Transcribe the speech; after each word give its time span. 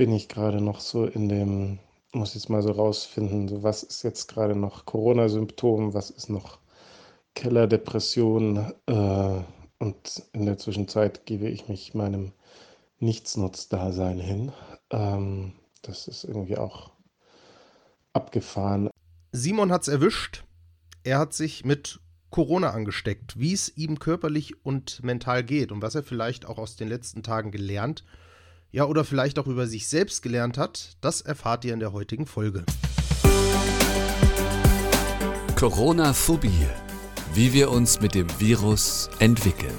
bin 0.00 0.14
ich 0.14 0.28
gerade 0.28 0.62
noch 0.62 0.80
so 0.80 1.04
in 1.04 1.28
dem, 1.28 1.78
muss 2.12 2.32
jetzt 2.32 2.48
mal 2.48 2.62
so 2.62 2.72
rausfinden, 2.72 3.48
so 3.48 3.62
was 3.62 3.82
ist 3.82 4.02
jetzt 4.02 4.28
gerade 4.28 4.56
noch 4.56 4.86
Corona-Symptom, 4.86 5.92
was 5.92 6.08
ist 6.08 6.30
noch 6.30 6.58
Kellerdepression 7.34 8.72
äh, 8.86 9.40
und 9.78 10.22
in 10.32 10.46
der 10.46 10.56
Zwischenzeit 10.56 11.26
gebe 11.26 11.50
ich 11.50 11.68
mich 11.68 11.92
meinem 11.92 12.32
Nichtsnutz-Dasein 13.00 14.18
hin. 14.18 14.52
Ähm, 14.88 15.52
das 15.82 16.08
ist 16.08 16.24
irgendwie 16.24 16.56
auch 16.56 16.92
abgefahren. 18.14 18.88
Simon 19.32 19.70
hat 19.70 19.82
es 19.82 19.88
erwischt. 19.88 20.44
Er 21.04 21.18
hat 21.18 21.34
sich 21.34 21.66
mit 21.66 22.00
Corona 22.30 22.70
angesteckt, 22.70 23.38
wie 23.38 23.52
es 23.52 23.76
ihm 23.76 23.98
körperlich 23.98 24.64
und 24.64 25.02
mental 25.02 25.44
geht 25.44 25.70
und 25.70 25.82
was 25.82 25.94
er 25.94 26.04
vielleicht 26.04 26.46
auch 26.46 26.56
aus 26.56 26.76
den 26.76 26.88
letzten 26.88 27.22
Tagen 27.22 27.50
gelernt, 27.50 28.02
ja 28.72 28.84
oder 28.84 29.04
vielleicht 29.04 29.38
auch 29.38 29.46
über 29.46 29.66
sich 29.66 29.88
selbst 29.88 30.22
gelernt 30.22 30.58
hat, 30.58 30.96
das 31.00 31.20
erfahrt 31.20 31.64
ihr 31.64 31.74
in 31.74 31.80
der 31.80 31.92
heutigen 31.92 32.26
Folge. 32.26 32.64
Corona-Phobie. 35.56 36.66
Wie 37.32 37.52
wir 37.52 37.70
uns 37.70 38.00
mit 38.00 38.14
dem 38.14 38.28
Virus 38.40 39.08
entwickeln. 39.20 39.76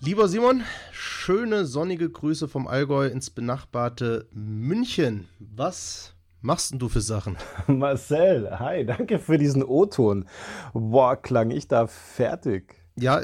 Lieber 0.00 0.28
Simon, 0.28 0.62
schöne 0.92 1.66
sonnige 1.66 2.08
Grüße 2.08 2.48
vom 2.48 2.66
Allgäu 2.66 3.06
ins 3.06 3.30
benachbarte 3.30 4.28
München. 4.32 5.28
Was 5.38 6.14
machst 6.40 6.72
denn 6.72 6.78
du 6.78 6.88
für 6.88 7.00
Sachen? 7.00 7.36
Marcel, 7.66 8.58
hi, 8.58 8.86
danke 8.86 9.18
für 9.18 9.38
diesen 9.38 9.62
O-Ton. 9.62 10.26
Boah, 10.72 11.16
klang 11.16 11.50
ich 11.50 11.68
da 11.68 11.86
fertig. 11.86 12.81
Ja, 12.96 13.20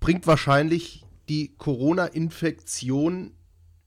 bringt 0.00 0.26
wahrscheinlich 0.26 1.04
die 1.28 1.54
Corona-Infektion 1.56 3.32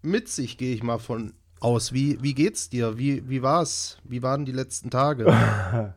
mit 0.01 0.29
sich, 0.29 0.57
gehe 0.57 0.73
ich 0.73 0.83
mal 0.83 0.99
von 0.99 1.33
aus. 1.59 1.93
Wie, 1.93 2.21
wie 2.21 2.33
geht's 2.33 2.69
dir? 2.69 2.97
Wie, 2.97 3.27
wie 3.29 3.41
war's? 3.41 3.99
Wie 4.03 4.23
waren 4.23 4.45
die 4.45 4.51
letzten 4.51 4.89
Tage? 4.89 5.25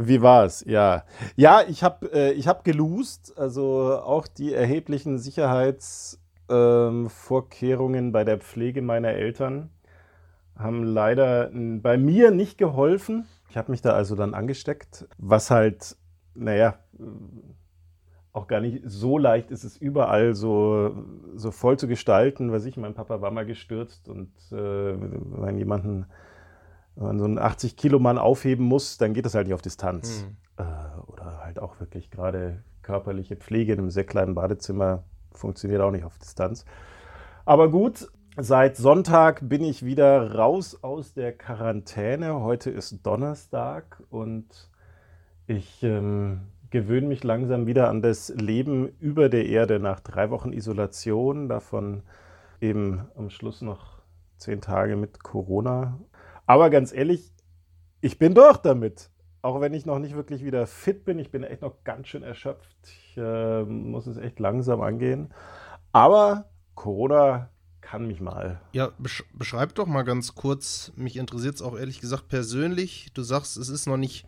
Wie 0.00 0.22
war's? 0.22 0.64
Ja. 0.64 1.02
Ja, 1.34 1.62
ich 1.68 1.82
habe 1.82 2.12
äh, 2.12 2.40
hab 2.42 2.62
gelost, 2.62 3.36
also 3.36 4.00
auch 4.00 4.28
die 4.28 4.54
erheblichen 4.54 5.18
Sicherheitsvorkehrungen 5.18 8.06
ähm, 8.06 8.12
bei 8.12 8.22
der 8.22 8.38
Pflege 8.38 8.80
meiner 8.80 9.08
Eltern 9.08 9.70
haben 10.56 10.84
leider 10.84 11.50
bei 11.52 11.98
mir 11.98 12.30
nicht 12.30 12.58
geholfen. 12.58 13.26
Ich 13.50 13.56
habe 13.56 13.72
mich 13.72 13.82
da 13.82 13.92
also 13.92 14.14
dann 14.14 14.34
angesteckt, 14.34 15.08
was 15.18 15.50
halt, 15.50 15.96
naja, 16.34 16.78
auch 18.38 18.46
gar 18.46 18.60
nicht 18.60 18.82
so 18.84 19.18
leicht 19.18 19.50
ist 19.50 19.64
es 19.64 19.76
überall 19.76 20.34
so, 20.34 21.04
so 21.34 21.50
voll 21.50 21.78
zu 21.78 21.88
gestalten. 21.88 22.52
Weiß 22.52 22.64
ich, 22.64 22.76
mein 22.76 22.94
Papa 22.94 23.20
war 23.20 23.30
mal 23.30 23.44
gestürzt 23.44 24.08
und 24.08 24.30
äh, 24.52 24.94
wenn 24.96 25.58
jemanden 25.58 26.06
wenn 26.94 27.06
man 27.06 27.18
so 27.18 27.24
einen 27.26 27.38
80-Kilo-Mann 27.38 28.18
aufheben 28.18 28.64
muss, 28.64 28.98
dann 28.98 29.14
geht 29.14 29.24
das 29.24 29.34
halt 29.34 29.46
nicht 29.46 29.54
auf 29.54 29.62
Distanz. 29.62 30.24
Mhm. 30.24 30.64
Äh, 30.64 31.12
oder 31.12 31.44
halt 31.44 31.60
auch 31.60 31.78
wirklich 31.78 32.10
gerade 32.10 32.62
körperliche 32.82 33.36
Pflege 33.36 33.72
in 33.72 33.78
einem 33.78 33.90
sehr 33.90 34.04
kleinen 34.04 34.34
Badezimmer 34.34 35.04
funktioniert 35.32 35.80
auch 35.80 35.92
nicht 35.92 36.04
auf 36.04 36.18
Distanz. 36.18 36.64
Aber 37.44 37.70
gut, 37.70 38.08
seit 38.36 38.76
Sonntag 38.76 39.48
bin 39.48 39.62
ich 39.62 39.84
wieder 39.84 40.34
raus 40.34 40.82
aus 40.82 41.14
der 41.14 41.32
Quarantäne. 41.32 42.40
Heute 42.40 42.70
ist 42.70 43.06
Donnerstag 43.06 44.02
und 44.10 44.68
ich 45.46 45.82
ähm, 45.82 46.40
gewöhne 46.70 47.06
mich 47.06 47.24
langsam 47.24 47.66
wieder 47.66 47.88
an 47.88 48.02
das 48.02 48.28
Leben 48.30 48.88
über 49.00 49.28
der 49.28 49.46
Erde 49.46 49.78
nach 49.78 50.00
drei 50.00 50.30
Wochen 50.30 50.52
Isolation. 50.52 51.48
Davon 51.48 52.02
eben 52.60 53.08
am 53.16 53.30
Schluss 53.30 53.62
noch 53.62 53.98
zehn 54.36 54.60
Tage 54.60 54.96
mit 54.96 55.22
Corona 55.22 55.98
aber 56.48 56.70
ganz 56.70 56.94
ehrlich, 56.94 57.30
ich 58.00 58.18
bin 58.18 58.34
durch 58.34 58.56
damit. 58.56 59.10
Auch 59.42 59.60
wenn 59.60 59.74
ich 59.74 59.84
noch 59.84 59.98
nicht 59.98 60.16
wirklich 60.16 60.42
wieder 60.42 60.66
fit 60.66 61.04
bin. 61.04 61.18
Ich 61.18 61.30
bin 61.30 61.44
echt 61.44 61.60
noch 61.60 61.84
ganz 61.84 62.08
schön 62.08 62.22
erschöpft. 62.22 62.76
Ich 62.84 63.18
äh, 63.18 63.64
muss 63.64 64.06
es 64.06 64.16
echt 64.16 64.40
langsam 64.40 64.80
angehen. 64.80 65.28
Aber 65.92 66.48
Corona 66.74 67.50
kann 67.82 68.06
mich 68.06 68.22
mal. 68.22 68.62
Ja, 68.72 68.92
besch 68.98 69.24
beschreib 69.34 69.74
doch 69.74 69.86
mal 69.86 70.04
ganz 70.04 70.34
kurz. 70.34 70.90
Mich 70.96 71.18
interessiert 71.18 71.56
es 71.56 71.62
auch 71.62 71.78
ehrlich 71.78 72.00
gesagt 72.00 72.28
persönlich. 72.28 73.12
Du 73.12 73.22
sagst, 73.22 73.58
es 73.58 73.68
ist 73.68 73.86
noch 73.86 73.98
nicht 73.98 74.26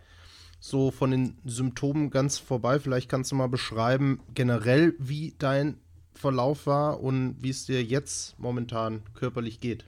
so 0.60 0.90
von 0.90 1.10
den 1.10 1.38
Symptomen 1.44 2.10
ganz 2.10 2.38
vorbei. 2.38 2.78
Vielleicht 2.78 3.08
kannst 3.08 3.32
du 3.32 3.36
mal 3.36 3.48
beschreiben, 3.48 4.20
generell, 4.34 4.94
wie 4.98 5.34
dein 5.38 5.78
Verlauf 6.14 6.66
war 6.66 7.00
und 7.00 7.36
wie 7.40 7.50
es 7.50 7.64
dir 7.64 7.82
jetzt 7.82 8.38
momentan 8.38 9.02
körperlich 9.14 9.58
geht. 9.58 9.86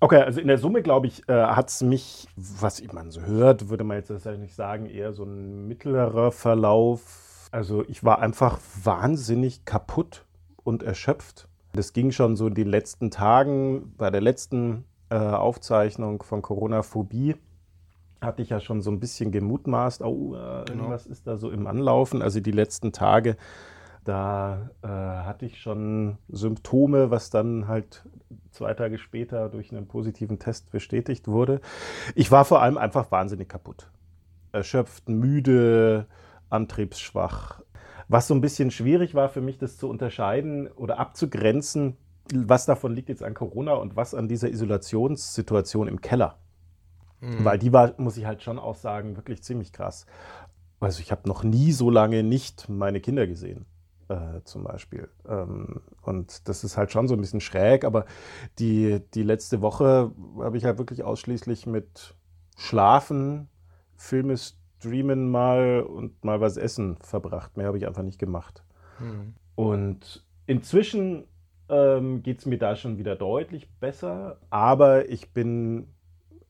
Okay, 0.00 0.22
also 0.22 0.40
in 0.40 0.48
der 0.48 0.58
Summe, 0.58 0.82
glaube 0.82 1.06
ich, 1.06 1.28
äh, 1.28 1.32
hat 1.32 1.68
es 1.68 1.82
mich, 1.82 2.26
was 2.34 2.82
man 2.92 3.10
so 3.10 3.20
hört, 3.20 3.68
würde 3.68 3.84
man 3.84 3.98
jetzt 3.98 4.10
nicht 4.38 4.54
sagen, 4.54 4.86
eher 4.86 5.12
so 5.12 5.24
ein 5.24 5.68
mittlerer 5.68 6.32
Verlauf. 6.32 7.48
Also 7.52 7.84
ich 7.86 8.02
war 8.02 8.20
einfach 8.20 8.58
wahnsinnig 8.82 9.64
kaputt 9.64 10.24
und 10.64 10.82
erschöpft. 10.82 11.48
Das 11.72 11.92
ging 11.92 12.10
schon 12.10 12.36
so 12.36 12.48
in 12.48 12.54
den 12.54 12.68
letzten 12.68 13.10
Tagen, 13.10 13.94
bei 13.96 14.10
der 14.10 14.22
letzten 14.22 14.84
äh, 15.10 15.16
Aufzeichnung 15.16 16.22
von 16.22 16.42
Corona-Phobie 16.42 17.36
hatte 18.20 18.42
ich 18.42 18.50
ja 18.50 18.60
schon 18.60 18.82
so 18.82 18.90
ein 18.90 19.00
bisschen 19.00 19.32
gemutmaßt, 19.32 20.02
oh, 20.02 20.34
äh, 20.34 20.64
genau. 20.66 20.90
was 20.90 21.06
ist 21.06 21.26
da 21.26 21.36
so 21.36 21.50
im 21.50 21.66
Anlaufen. 21.66 22.22
Also 22.22 22.40
die 22.40 22.50
letzten 22.50 22.92
Tage 22.92 23.36
da 24.04 24.70
äh, 24.82 24.88
hatte 24.88 25.46
ich 25.46 25.60
schon 25.60 26.18
Symptome, 26.28 27.10
was 27.10 27.30
dann 27.30 27.68
halt 27.68 28.04
zwei 28.50 28.74
Tage 28.74 28.98
später 28.98 29.48
durch 29.48 29.72
einen 29.72 29.86
positiven 29.86 30.38
Test 30.38 30.70
bestätigt 30.70 31.28
wurde. 31.28 31.60
Ich 32.14 32.30
war 32.30 32.44
vor 32.44 32.62
allem 32.62 32.78
einfach 32.78 33.10
wahnsinnig 33.10 33.48
kaputt. 33.48 33.90
Erschöpft, 34.52 35.08
müde, 35.08 36.06
antriebsschwach. 36.48 37.60
Was 38.08 38.26
so 38.26 38.34
ein 38.34 38.40
bisschen 38.40 38.70
schwierig 38.70 39.14
war 39.14 39.28
für 39.28 39.40
mich, 39.40 39.58
das 39.58 39.76
zu 39.76 39.88
unterscheiden 39.88 40.68
oder 40.68 40.98
abzugrenzen, 40.98 41.96
was 42.34 42.66
davon 42.66 42.94
liegt 42.94 43.08
jetzt 43.08 43.22
an 43.22 43.34
Corona 43.34 43.74
und 43.74 43.96
was 43.96 44.14
an 44.14 44.28
dieser 44.28 44.48
Isolationssituation 44.48 45.86
im 45.86 46.00
Keller. 46.00 46.38
Mhm. 47.20 47.44
Weil 47.44 47.58
die 47.58 47.72
war, 47.72 47.94
muss 47.98 48.16
ich 48.16 48.26
halt 48.26 48.42
schon 48.42 48.58
auch 48.58 48.76
sagen, 48.76 49.16
wirklich 49.16 49.42
ziemlich 49.42 49.72
krass. 49.72 50.06
Also 50.80 51.00
ich 51.00 51.12
habe 51.12 51.28
noch 51.28 51.44
nie 51.44 51.72
so 51.72 51.90
lange 51.90 52.22
nicht 52.22 52.68
meine 52.68 53.00
Kinder 53.00 53.26
gesehen 53.26 53.66
äh, 54.10 54.42
zum 54.44 54.64
Beispiel. 54.64 55.08
Ähm, 55.28 55.82
und 56.02 56.48
das 56.48 56.64
ist 56.64 56.76
halt 56.76 56.90
schon 56.90 57.08
so 57.08 57.14
ein 57.14 57.20
bisschen 57.20 57.40
schräg, 57.40 57.84
aber 57.84 58.06
die, 58.58 59.00
die 59.14 59.22
letzte 59.22 59.60
Woche 59.62 60.10
habe 60.38 60.56
ich 60.56 60.64
halt 60.64 60.78
wirklich 60.78 61.04
ausschließlich 61.04 61.66
mit 61.66 62.14
Schlafen, 62.56 63.48
Filme 63.96 64.36
streamen 64.36 65.30
mal 65.30 65.82
und 65.82 66.24
mal 66.24 66.40
was 66.40 66.56
essen 66.56 66.96
verbracht. 67.02 67.56
Mehr 67.56 67.66
habe 67.66 67.78
ich 67.78 67.86
einfach 67.86 68.02
nicht 68.02 68.18
gemacht. 68.18 68.64
Mhm. 68.98 69.34
Und 69.54 70.24
inzwischen 70.46 71.24
ähm, 71.68 72.22
geht 72.22 72.40
es 72.40 72.46
mir 72.46 72.58
da 72.58 72.76
schon 72.76 72.98
wieder 72.98 73.14
deutlich 73.14 73.68
besser, 73.78 74.38
aber 74.50 75.08
ich 75.08 75.32
bin 75.32 75.86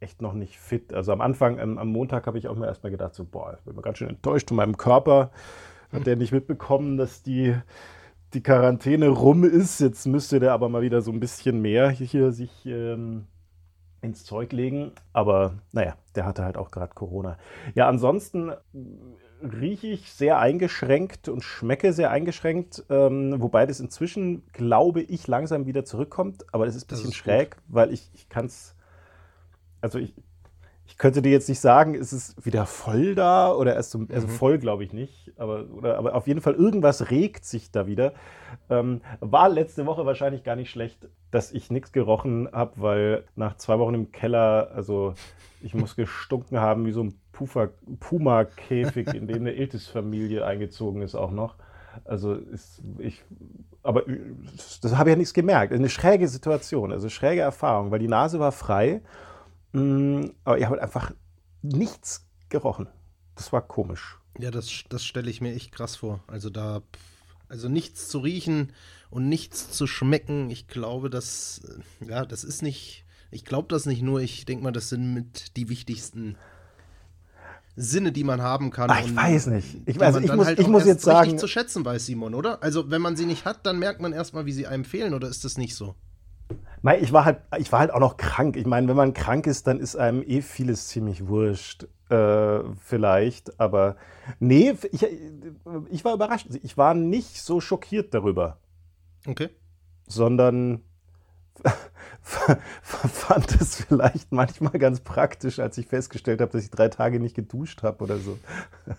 echt 0.00 0.22
noch 0.22 0.32
nicht 0.32 0.58
fit. 0.58 0.92
Also 0.92 1.12
am 1.12 1.20
Anfang, 1.20 1.60
am, 1.60 1.78
am 1.78 1.88
Montag 1.88 2.26
habe 2.26 2.38
ich 2.38 2.48
auch 2.48 2.56
mir 2.56 2.66
erstmal 2.66 2.90
gedacht, 2.90 3.14
so, 3.14 3.24
boah, 3.24 3.56
ich 3.58 3.64
bin 3.64 3.80
ganz 3.82 3.98
schön 3.98 4.08
enttäuscht 4.08 4.48
von 4.48 4.56
meinem 4.56 4.76
Körper. 4.76 5.30
Hat 5.92 6.06
der 6.06 6.16
nicht 6.16 6.32
mitbekommen, 6.32 6.96
dass 6.96 7.22
die, 7.22 7.54
die 8.32 8.42
Quarantäne 8.42 9.08
rum 9.08 9.44
ist? 9.44 9.80
Jetzt 9.80 10.06
müsste 10.06 10.40
der 10.40 10.52
aber 10.52 10.68
mal 10.68 10.82
wieder 10.82 11.02
so 11.02 11.10
ein 11.10 11.20
bisschen 11.20 11.60
mehr 11.60 11.90
hier 11.90 12.32
sich 12.32 12.64
ähm, 12.64 13.26
ins 14.00 14.24
Zeug 14.24 14.52
legen. 14.52 14.92
Aber 15.12 15.58
naja, 15.72 15.96
der 16.14 16.26
hatte 16.26 16.44
halt 16.44 16.56
auch 16.56 16.70
gerade 16.70 16.94
Corona. 16.94 17.38
Ja, 17.74 17.88
ansonsten 17.88 18.52
rieche 19.42 19.88
ich 19.88 20.12
sehr 20.12 20.38
eingeschränkt 20.38 21.28
und 21.28 21.42
schmecke 21.42 21.92
sehr 21.92 22.10
eingeschränkt, 22.10 22.84
ähm, 22.90 23.34
wobei 23.38 23.66
das 23.66 23.80
inzwischen, 23.80 24.46
glaube 24.52 25.00
ich, 25.00 25.26
langsam 25.26 25.66
wieder 25.66 25.84
zurückkommt. 25.84 26.44
Aber 26.52 26.66
das 26.66 26.76
ist 26.76 26.84
ein 26.84 26.88
bisschen 26.94 27.12
schräg, 27.12 27.56
gut. 27.56 27.64
weil 27.68 27.92
ich, 27.92 28.10
ich 28.14 28.28
kann 28.28 28.46
es, 28.46 28.74
also 29.80 29.98
ich, 29.98 30.14
ich 30.86 30.98
könnte 30.98 31.22
dir 31.22 31.30
jetzt 31.30 31.48
nicht 31.48 31.60
sagen, 31.60 31.94
ist 31.94 32.12
es 32.12 32.34
wieder 32.44 32.66
voll 32.66 33.14
da 33.14 33.52
oder 33.52 33.74
erst 33.74 33.92
so, 33.92 34.04
also 34.12 34.26
mhm. 34.26 34.30
voll 34.32 34.58
glaube 34.58 34.84
ich 34.84 34.92
nicht, 34.92 35.32
aber, 35.36 35.64
oder, 35.72 35.96
aber 35.98 36.14
auf 36.14 36.26
jeden 36.26 36.40
Fall 36.40 36.54
irgendwas 36.54 37.10
regt 37.10 37.44
sich 37.44 37.70
da 37.70 37.86
wieder. 37.86 38.12
Ähm, 38.68 39.00
war 39.20 39.48
letzte 39.48 39.86
Woche 39.86 40.04
wahrscheinlich 40.04 40.42
gar 40.42 40.56
nicht 40.56 40.70
schlecht, 40.70 41.08
dass 41.30 41.52
ich 41.52 41.70
nichts 41.70 41.92
gerochen 41.92 42.48
habe, 42.52 42.72
weil 42.76 43.24
nach 43.36 43.56
zwei 43.56 43.78
Wochen 43.78 43.94
im 43.94 44.12
Keller, 44.12 44.72
also 44.74 45.14
ich 45.62 45.74
muss 45.74 45.94
gestunken 45.96 46.58
haben 46.58 46.86
wie 46.86 46.92
so 46.92 47.04
ein 47.04 47.14
Puma-Käfig, 48.00 49.14
in 49.14 49.26
dem 49.26 49.36
eine 49.36 49.52
Iltis-Familie 49.52 50.44
eingezogen 50.44 51.02
ist 51.02 51.14
auch 51.14 51.30
noch. 51.30 51.54
Also 52.04 52.34
ist, 52.34 52.82
ich, 52.98 53.22
aber 53.82 54.02
das 54.82 54.96
habe 54.96 55.10
ich 55.10 55.14
ja 55.14 55.18
nichts 55.18 55.34
gemerkt. 55.34 55.72
Eine 55.72 55.88
schräge 55.88 56.28
Situation, 56.28 56.92
also 56.92 57.08
schräge 57.08 57.40
Erfahrung, 57.40 57.90
weil 57.90 57.98
die 57.98 58.08
Nase 58.08 58.38
war 58.38 58.52
frei 58.52 59.00
aber 59.72 60.58
ihr 60.58 60.68
habt 60.68 60.80
einfach 60.80 61.12
nichts 61.62 62.26
gerochen. 62.48 62.88
Das 63.36 63.52
war 63.52 63.62
komisch. 63.62 64.18
Ja, 64.38 64.50
das, 64.50 64.84
das 64.88 65.04
stelle 65.04 65.30
ich 65.30 65.40
mir 65.40 65.54
echt 65.54 65.72
krass 65.72 65.96
vor. 65.96 66.20
Also 66.26 66.50
da 66.50 66.82
Also 67.48 67.68
nichts 67.68 68.08
zu 68.08 68.18
riechen 68.20 68.72
und 69.10 69.28
nichts 69.28 69.70
zu 69.72 69.86
schmecken. 69.86 70.50
Ich 70.50 70.68
glaube, 70.68 71.10
das, 71.10 71.62
ja, 72.00 72.24
das 72.24 72.44
ist 72.44 72.62
nicht, 72.62 73.04
ich 73.30 73.44
glaube 73.44 73.68
das 73.68 73.86
nicht 73.86 74.02
nur. 74.02 74.20
Ich 74.20 74.44
denke 74.44 74.62
mal, 74.62 74.72
das 74.72 74.88
sind 74.88 75.14
mit 75.14 75.56
die 75.56 75.68
wichtigsten 75.68 76.36
Sinne, 77.76 78.12
die 78.12 78.24
man 78.24 78.40
haben 78.42 78.70
kann. 78.70 78.90
Ach, 78.90 79.00
ich 79.04 79.14
weiß 79.14 79.46
nicht. 79.48 79.76
Ich, 79.86 80.00
also 80.00 80.20
ich 80.20 80.32
muss, 80.32 80.46
halt 80.46 80.58
ich 80.58 80.68
muss 80.68 80.84
jetzt 80.84 81.02
sagen. 81.02 81.38
zu 81.38 81.48
schätzen 81.48 81.84
weiß, 81.84 82.06
Simon, 82.06 82.34
oder? 82.34 82.62
Also, 82.62 82.90
wenn 82.90 83.02
man 83.02 83.16
sie 83.16 83.26
nicht 83.26 83.44
hat, 83.44 83.64
dann 83.66 83.78
merkt 83.78 84.00
man 84.00 84.12
erstmal, 84.12 84.46
wie 84.46 84.52
sie 84.52 84.66
einem 84.66 84.84
fehlen, 84.84 85.14
oder 85.14 85.28
ist 85.28 85.44
das 85.44 85.56
nicht 85.56 85.74
so? 85.74 85.94
Ich 87.00 87.12
war 87.12 87.24
halt, 87.24 87.40
ich 87.58 87.70
war 87.72 87.80
halt 87.80 87.92
auch 87.92 88.00
noch 88.00 88.16
krank. 88.16 88.56
Ich 88.56 88.66
meine, 88.66 88.88
wenn 88.88 88.96
man 88.96 89.12
krank 89.12 89.46
ist, 89.46 89.66
dann 89.66 89.80
ist 89.80 89.96
einem 89.96 90.22
eh 90.22 90.40
vieles 90.40 90.88
ziemlich 90.88 91.26
wurscht. 91.28 91.86
Äh, 92.08 92.64
vielleicht, 92.80 93.60
aber 93.60 93.96
nee, 94.40 94.74
ich, 94.90 95.06
ich 95.90 96.04
war 96.04 96.14
überrascht. 96.14 96.48
Ich 96.62 96.76
war 96.76 96.94
nicht 96.94 97.40
so 97.40 97.60
schockiert 97.60 98.14
darüber. 98.14 98.58
Okay. 99.26 99.50
Sondern 100.06 100.82
fand 102.22 103.60
es 103.60 103.84
vielleicht 103.84 104.32
manchmal 104.32 104.72
ganz 104.72 105.00
praktisch, 105.00 105.58
als 105.58 105.78
ich 105.78 105.86
festgestellt 105.86 106.40
habe, 106.40 106.50
dass 106.50 106.64
ich 106.64 106.70
drei 106.70 106.88
Tage 106.88 107.20
nicht 107.20 107.36
geduscht 107.36 107.82
habe 107.82 108.02
oder 108.04 108.16
so. 108.18 108.38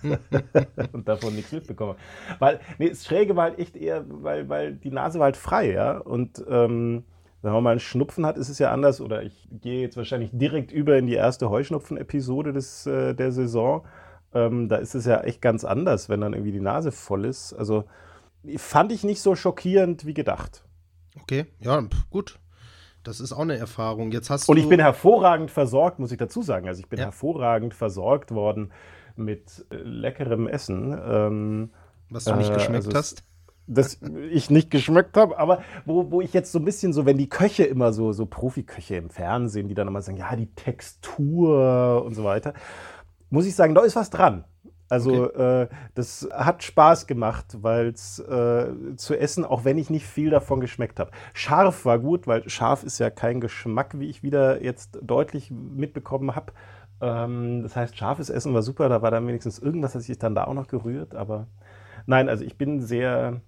und 0.93 1.07
davon 1.07 1.35
nichts 1.35 1.51
mitbekommen. 1.51 1.95
Weil, 2.39 2.59
nee, 2.77 2.89
das 2.89 3.05
Schräge 3.05 3.35
war 3.35 3.45
halt 3.45 3.59
echt 3.59 3.75
eher, 3.75 4.05
weil, 4.07 4.47
weil 4.49 4.75
die 4.75 4.91
Nase 4.91 5.19
war 5.19 5.25
halt 5.25 5.37
frei, 5.37 5.71
ja. 5.71 5.97
Und 5.97 6.43
ähm, 6.47 7.03
wenn 7.41 7.51
man 7.51 7.63
mal 7.63 7.71
einen 7.71 7.79
Schnupfen 7.79 8.25
hat, 8.25 8.37
ist 8.37 8.49
es 8.49 8.59
ja 8.59 8.71
anders. 8.71 9.01
Oder 9.01 9.23
ich 9.23 9.47
gehe 9.51 9.81
jetzt 9.81 9.97
wahrscheinlich 9.97 10.29
direkt 10.33 10.71
über 10.71 10.97
in 10.97 11.07
die 11.07 11.15
erste 11.15 11.49
Heuschnupfen-Episode 11.49 12.51
äh, 12.51 13.13
der 13.13 13.31
Saison. 13.31 13.85
Ähm, 14.33 14.69
da 14.69 14.77
ist 14.77 14.95
es 14.95 15.05
ja 15.05 15.21
echt 15.21 15.41
ganz 15.41 15.65
anders, 15.65 16.07
wenn 16.07 16.21
dann 16.21 16.33
irgendwie 16.33 16.51
die 16.51 16.61
Nase 16.61 16.91
voll 16.91 17.25
ist. 17.25 17.53
Also 17.53 17.85
fand 18.57 18.91
ich 18.91 19.03
nicht 19.03 19.21
so 19.21 19.35
schockierend 19.35 20.05
wie 20.05 20.13
gedacht. 20.13 20.63
Okay, 21.21 21.45
ja, 21.59 21.83
gut. 22.09 22.39
Das 23.03 23.19
ist 23.19 23.33
auch 23.33 23.39
eine 23.39 23.57
Erfahrung. 23.57 24.11
Jetzt 24.11 24.29
hast 24.29 24.47
Und 24.47 24.57
ich 24.57 24.69
bin 24.69 24.79
hervorragend 24.79 25.49
versorgt, 25.49 25.97
muss 25.97 26.11
ich 26.11 26.19
dazu 26.19 26.43
sagen. 26.43 26.67
Also 26.67 26.81
ich 26.81 26.87
bin 26.87 26.99
ja. 26.99 27.05
hervorragend 27.05 27.73
versorgt 27.73 28.31
worden 28.31 28.71
mit 29.15 29.65
äh, 29.71 29.77
leckerem 29.77 30.47
Essen. 30.47 30.95
Ähm, 31.03 31.71
Was 32.09 32.25
du 32.25 32.35
nicht 32.35 32.51
äh, 32.51 32.53
geschmeckt 32.53 32.85
also 32.85 32.97
hast? 32.97 33.23
Das 33.73 33.99
ich 34.29 34.49
nicht 34.49 34.69
geschmeckt 34.69 35.17
habe, 35.17 35.37
aber 35.37 35.63
wo, 35.85 36.11
wo 36.11 36.21
ich 36.21 36.33
jetzt 36.33 36.51
so 36.51 36.59
ein 36.59 36.65
bisschen 36.65 36.93
so, 36.93 37.05
wenn 37.05 37.17
die 37.17 37.29
Köche 37.29 37.63
immer 37.63 37.93
so, 37.93 38.11
so 38.11 38.25
Profiköche 38.25 38.95
im 38.95 39.09
Fernsehen, 39.09 39.67
die 39.67 39.73
dann 39.73 39.87
immer 39.87 40.01
sagen, 40.01 40.17
ja, 40.17 40.35
die 40.35 40.53
Textur 40.53 42.03
und 42.03 42.13
so 42.13 42.23
weiter, 42.23 42.53
muss 43.29 43.45
ich 43.45 43.55
sagen, 43.55 43.73
da 43.73 43.81
ist 43.81 43.95
was 43.95 44.09
dran. 44.09 44.43
Also 44.89 45.27
okay. 45.27 45.61
äh, 45.63 45.67
das 45.95 46.27
hat 46.33 46.63
Spaß 46.63 47.07
gemacht, 47.07 47.45
weil 47.61 47.87
es 47.87 48.19
äh, 48.19 48.95
zu 48.97 49.17
essen, 49.17 49.45
auch 49.45 49.63
wenn 49.63 49.77
ich 49.77 49.89
nicht 49.89 50.05
viel 50.05 50.29
davon 50.29 50.59
geschmeckt 50.59 50.99
habe. 50.99 51.11
Scharf 51.33 51.85
war 51.85 51.97
gut, 51.97 52.27
weil 52.27 52.49
scharf 52.49 52.83
ist 52.83 52.99
ja 52.99 53.09
kein 53.09 53.39
Geschmack, 53.39 53.97
wie 53.99 54.09
ich 54.09 54.21
wieder 54.21 54.61
jetzt 54.61 54.99
deutlich 55.01 55.49
mitbekommen 55.49 56.35
habe. 56.35 56.51
Ähm, 56.99 57.63
das 57.63 57.77
heißt, 57.77 57.97
scharfes 57.97 58.29
Essen 58.29 58.53
war 58.53 58.63
super, 58.63 58.89
da 58.89 59.01
war 59.01 59.11
dann 59.11 59.25
wenigstens 59.27 59.59
irgendwas, 59.59 59.93
das 59.93 60.03
sich 60.03 60.19
dann 60.19 60.35
da 60.35 60.43
auch 60.43 60.53
noch 60.53 60.67
gerührt. 60.67 61.15
Aber 61.15 61.47
nein, 62.05 62.27
also 62.27 62.43
ich 62.43 62.57
bin 62.57 62.81
sehr, 62.81 63.39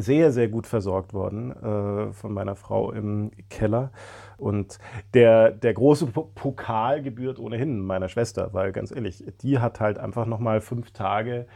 sehr, 0.00 0.32
sehr 0.32 0.48
gut 0.48 0.66
versorgt 0.66 1.12
worden 1.14 1.52
äh, 1.52 2.12
von 2.12 2.32
meiner 2.32 2.56
Frau 2.56 2.92
im 2.92 3.30
Keller. 3.48 3.92
Und 4.36 4.78
der, 5.14 5.50
der 5.50 5.74
große 5.74 6.06
Pokal 6.06 7.02
gebührt 7.02 7.38
ohnehin 7.38 7.80
meiner 7.80 8.08
Schwester, 8.08 8.50
weil 8.52 8.72
ganz 8.72 8.94
ehrlich, 8.94 9.24
die 9.42 9.58
hat 9.58 9.80
halt 9.80 9.98
einfach 9.98 10.26
nochmal 10.26 10.60
fünf 10.60 10.90
Tage 10.90 11.46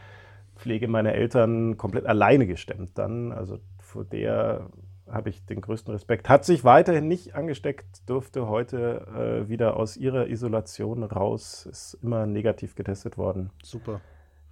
Pflege 0.55 0.87
meiner 0.87 1.13
Eltern 1.13 1.77
komplett 1.77 2.05
alleine 2.05 2.45
gestemmt 2.45 2.97
dann. 2.97 3.31
Also 3.31 3.59
vor 3.79 4.03
der 4.03 4.69
habe 5.11 5.29
ich 5.29 5.45
den 5.45 5.61
größten 5.61 5.93
Respekt. 5.93 6.29
Hat 6.29 6.45
sich 6.45 6.63
weiterhin 6.63 7.07
nicht 7.07 7.35
angesteckt, 7.35 8.07
durfte 8.07 8.47
heute 8.47 9.41
äh, 9.45 9.49
wieder 9.49 9.77
aus 9.77 9.97
ihrer 9.97 10.27
Isolation 10.27 11.03
raus, 11.03 11.65
ist 11.65 11.95
immer 12.03 12.25
negativ 12.25 12.75
getestet 12.75 13.17
worden. 13.17 13.49
Super. 13.63 14.01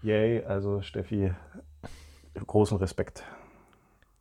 Yay, 0.01 0.44
also 0.44 0.81
Steffi, 0.81 1.31
großen 2.45 2.78
Respekt. 2.78 3.24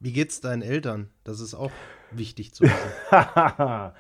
Wie 0.07 0.13
geht's 0.13 0.41
deinen 0.41 0.63
Eltern? 0.63 1.11
Das 1.25 1.41
ist 1.41 1.55
auch 1.55 1.73
wichtig 2.13 2.55
zu 2.55 2.63
wissen. 2.63 2.77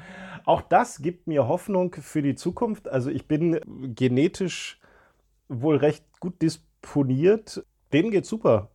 auch 0.44 0.60
das 0.60 1.02
gibt 1.02 1.26
mir 1.26 1.48
Hoffnung 1.48 1.92
für 1.94 2.22
die 2.22 2.36
Zukunft. 2.36 2.86
Also 2.86 3.10
ich 3.10 3.26
bin 3.26 3.58
genetisch 3.92 4.78
wohl 5.48 5.74
recht 5.74 6.04
gut 6.20 6.40
disponiert. 6.42 7.66
Denen 7.92 8.12
geht's 8.12 8.28
super. 8.28 8.70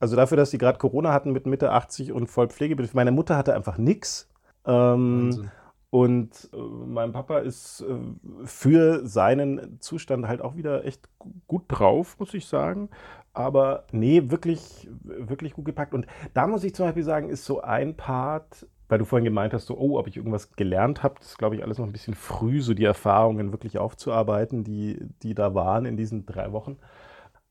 Also 0.00 0.16
dafür, 0.16 0.38
dass 0.38 0.52
sie 0.52 0.56
gerade 0.56 0.78
Corona 0.78 1.12
hatten 1.12 1.32
mit 1.32 1.44
Mitte 1.44 1.70
80 1.70 2.12
und 2.12 2.28
voll 2.28 2.48
Pflegebedürftig. 2.48 2.94
Meine 2.94 3.12
Mutter 3.12 3.36
hatte 3.36 3.54
einfach 3.54 3.76
nichts. 3.76 4.30
Ähm, 4.64 5.50
und 5.90 6.48
äh, 6.54 6.56
mein 6.56 7.12
Papa 7.12 7.40
ist 7.40 7.82
äh, 7.82 8.46
für 8.46 9.06
seinen 9.06 9.82
Zustand 9.82 10.28
halt 10.28 10.40
auch 10.40 10.56
wieder 10.56 10.86
echt 10.86 11.10
gut 11.46 11.64
drauf, 11.68 12.18
muss 12.18 12.32
ich 12.32 12.46
sagen. 12.46 12.88
Aber 13.34 13.84
nee, 13.90 14.30
wirklich, 14.30 14.88
wirklich 15.02 15.54
gut 15.54 15.64
gepackt. 15.64 15.92
Und 15.92 16.06
da 16.32 16.46
muss 16.46 16.62
ich 16.62 16.74
zum 16.74 16.86
Beispiel 16.86 17.02
sagen, 17.02 17.28
ist 17.28 17.44
so 17.44 17.60
ein 17.60 17.96
Part, 17.96 18.66
weil 18.88 18.98
du 18.98 19.04
vorhin 19.04 19.24
gemeint 19.24 19.52
hast, 19.52 19.66
so, 19.66 19.76
oh, 19.76 19.98
ob 19.98 20.06
ich 20.06 20.16
irgendwas 20.16 20.52
gelernt 20.52 21.02
habe, 21.02 21.16
das 21.18 21.30
ist, 21.30 21.38
glaube 21.38 21.56
ich, 21.56 21.64
alles 21.64 21.78
noch 21.78 21.86
ein 21.86 21.92
bisschen 21.92 22.14
früh, 22.14 22.60
so 22.60 22.74
die 22.74 22.84
Erfahrungen 22.84 23.50
wirklich 23.50 23.78
aufzuarbeiten, 23.78 24.62
die, 24.62 25.00
die 25.22 25.34
da 25.34 25.52
waren 25.52 25.84
in 25.84 25.96
diesen 25.96 26.26
drei 26.26 26.52
Wochen. 26.52 26.78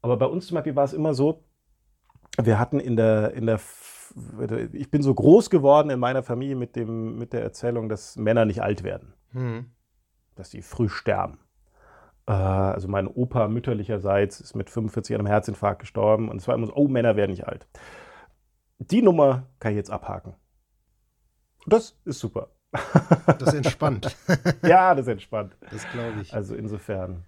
Aber 0.01 0.15
bei 0.18 0.25
uns 0.25 0.47
zum 0.47 0.56
Beispiel 0.56 0.75
war 0.75 0.85
es 0.85 0.94
immer 0.94 1.13
so, 1.13 1.44
wir 2.41 2.59
hatten 2.59 2.79
in 2.79 2.95
der, 2.95 3.33
in 3.33 3.45
der, 3.45 3.59
ich 4.71 4.89
bin 4.89 5.03
so 5.03 5.13
groß 5.13 5.50
geworden 5.50 5.89
in 5.89 6.00
meiner 6.00 6.24
Familie 6.24 6.56
mit, 6.56 6.77
dem, 6.77 7.18
mit 7.18 7.33
der 7.33 7.41
Erzählung, 7.41 7.89
dass 7.89 8.15
Männer 8.15 8.45
nicht 8.45 8.62
alt 8.62 8.83
werden. 8.83 9.13
Mhm. 9.33 9.71
Dass 10.36 10.50
sie 10.51 10.62
früh 10.62 10.88
sterben. 10.88 11.39
Äh, 12.27 12.31
also 12.31 12.87
mein 12.87 13.07
Opa 13.07 13.47
mütterlicherseits 13.47 14.39
ist 14.39 14.55
mit 14.55 14.69
45 14.69 15.15
an 15.15 15.21
einem 15.21 15.27
Herzinfarkt 15.27 15.79
gestorben 15.79 16.29
und 16.29 16.37
es 16.37 16.47
war 16.47 16.55
immer 16.55 16.67
so, 16.67 16.75
oh, 16.75 16.87
Männer 16.87 17.15
werden 17.15 17.31
nicht 17.31 17.47
alt. 17.47 17.67
Die 18.79 19.01
Nummer 19.01 19.47
kann 19.59 19.71
ich 19.71 19.77
jetzt 19.77 19.91
abhaken. 19.91 20.35
Das 21.65 21.97
ist 22.05 22.19
super. 22.19 22.49
Das 23.39 23.53
entspannt. 23.53 24.15
ja, 24.63 24.95
das 24.95 25.07
entspannt. 25.07 25.55
Das 25.69 25.89
glaube 25.91 26.21
ich. 26.21 26.33
Also 26.33 26.55
insofern. 26.55 27.25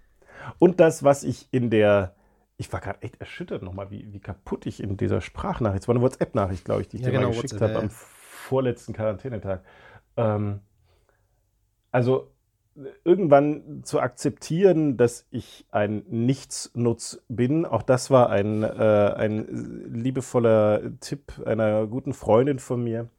Und 0.60 0.80
das, 0.80 1.04
was 1.04 1.24
ich 1.24 1.48
in 1.52 1.70
der, 1.70 2.16
ich 2.58 2.72
war 2.74 2.82
gerade 2.82 3.02
echt 3.02 3.20
erschüttert 3.20 3.64
nochmal, 3.64 3.92
wie, 3.92 4.12
wie 4.12 4.20
kaputt 4.20 4.66
ich 4.66 4.82
in 4.82 4.98
dieser 4.98 5.22
Sprachnachricht, 5.22 5.84
es 5.84 5.88
war 5.88 5.96
eine 5.96 6.04
WhatsApp-Nachricht, 6.04 6.66
glaube 6.66 6.82
ich, 6.82 6.90
die 6.90 6.98
ich 6.98 7.04
ja, 7.04 7.10
dir 7.10 7.18
genau, 7.18 7.30
mal 7.30 7.42
geschickt 7.42 7.62
habe 7.62 7.78
am 7.78 7.90
vorletzten 7.90 8.94
Quarantänetag. 8.94 9.64
Ähm, 10.18 10.62
also 11.92 12.35
irgendwann 13.04 13.84
zu 13.84 14.00
akzeptieren, 14.00 14.98
dass 14.98 15.26
ich 15.32 15.66
ein 15.72 16.04
Nichtsnutz 16.10 17.24
bin. 17.30 17.66
Auch 17.66 17.82
das 17.82 18.12
war 18.12 18.30
ein, 18.30 18.64
äh, 18.64 19.14
ein 19.16 19.94
liebevoller 19.94 20.82
Tipp 21.00 21.42
einer 21.46 21.88
guten 21.88 22.14
Freundin 22.14 22.60
von 22.60 22.84
mir, 22.84 23.10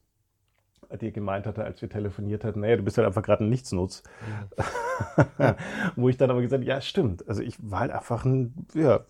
die 1.00 1.10
gemeint 1.12 1.46
hatte, 1.46 1.64
als 1.64 1.80
wir 1.80 1.88
telefoniert 1.88 2.44
hatten, 2.44 2.60
naja, 2.60 2.76
du 2.76 2.82
bist 2.82 2.98
halt 2.98 3.06
einfach 3.06 3.22
gerade 3.22 3.44
ein 3.44 3.50
Nichtsnutz. 3.50 4.02
Mhm. 4.26 5.54
Wo 5.96 6.08
ich 6.08 6.16
dann 6.16 6.30
aber 6.30 6.42
gesagt 6.42 6.60
habe, 6.60 6.68
ja, 6.68 6.80
stimmt. 6.80 7.28
Also 7.28 7.42
ich 7.42 7.56
war 7.60 7.80
halt 7.80 7.92
einfach 7.92 8.24
ein, 8.24 8.66
ja, 8.74 9.00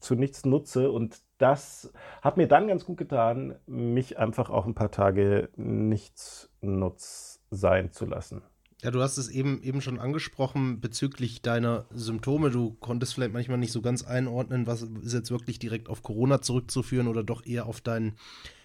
zu 0.00 0.14
nichts 0.14 0.44
nutze 0.44 0.90
und 0.90 1.22
das 1.38 1.92
hat 2.22 2.36
mir 2.36 2.48
dann 2.48 2.68
ganz 2.68 2.84
gut 2.84 2.98
getan, 2.98 3.56
mich 3.66 4.18
einfach 4.18 4.50
auch 4.50 4.66
ein 4.66 4.74
paar 4.74 4.90
Tage 4.90 5.50
Nichtsnutz 5.56 7.40
sein 7.50 7.92
zu 7.92 8.06
lassen. 8.06 8.42
Ja, 8.82 8.90
du 8.90 9.02
hast 9.02 9.18
es 9.18 9.28
eben, 9.28 9.62
eben 9.62 9.82
schon 9.82 9.98
angesprochen 9.98 10.80
bezüglich 10.80 11.42
deiner 11.42 11.84
Symptome. 11.92 12.50
Du 12.50 12.76
konntest 12.80 13.14
vielleicht 13.14 13.34
manchmal 13.34 13.58
nicht 13.58 13.72
so 13.72 13.82
ganz 13.82 14.02
einordnen, 14.02 14.66
was 14.66 14.82
ist 14.82 15.12
jetzt 15.12 15.30
wirklich 15.30 15.58
direkt 15.58 15.90
auf 15.90 16.02
Corona 16.02 16.40
zurückzuführen 16.40 17.06
oder 17.06 17.22
doch 17.22 17.44
eher 17.44 17.66
auf 17.66 17.82
deinen 17.82 18.14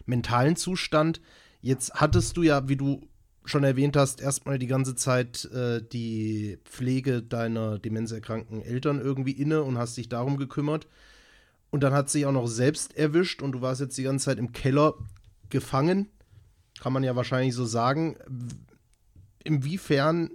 mentalen 0.05 0.55
Zustand. 0.55 1.19
Jetzt 1.61 1.95
hattest 1.95 2.37
du 2.37 2.43
ja, 2.43 2.69
wie 2.69 2.77
du 2.77 3.01
schon 3.43 3.65
erwähnt 3.65 3.97
hast, 3.97 4.21
erstmal 4.21 4.57
die 4.57 4.67
ganze 4.67 4.95
Zeit 4.95 5.45
äh, 5.53 5.81
die 5.81 6.59
Pflege 6.63 7.21
deiner 7.21 7.77
demenzerkrankten 7.77 8.61
Eltern 8.61 9.01
irgendwie 9.01 9.31
inne 9.31 9.63
und 9.63 9.77
hast 9.77 9.97
dich 9.97 10.07
darum 10.07 10.37
gekümmert. 10.37 10.87
Und 11.71 11.83
dann 11.83 11.93
hat 11.93 12.09
sich 12.09 12.25
auch 12.25 12.31
noch 12.31 12.47
selbst 12.47 12.97
erwischt 12.97 13.41
und 13.41 13.51
du 13.51 13.61
warst 13.61 13.81
jetzt 13.81 13.97
die 13.97 14.03
ganze 14.03 14.25
Zeit 14.25 14.39
im 14.39 14.53
Keller 14.53 14.93
gefangen. 15.49 16.07
Kann 16.79 16.93
man 16.93 17.03
ja 17.03 17.15
wahrscheinlich 17.15 17.53
so 17.53 17.65
sagen 17.65 18.15
inwiefern 19.45 20.31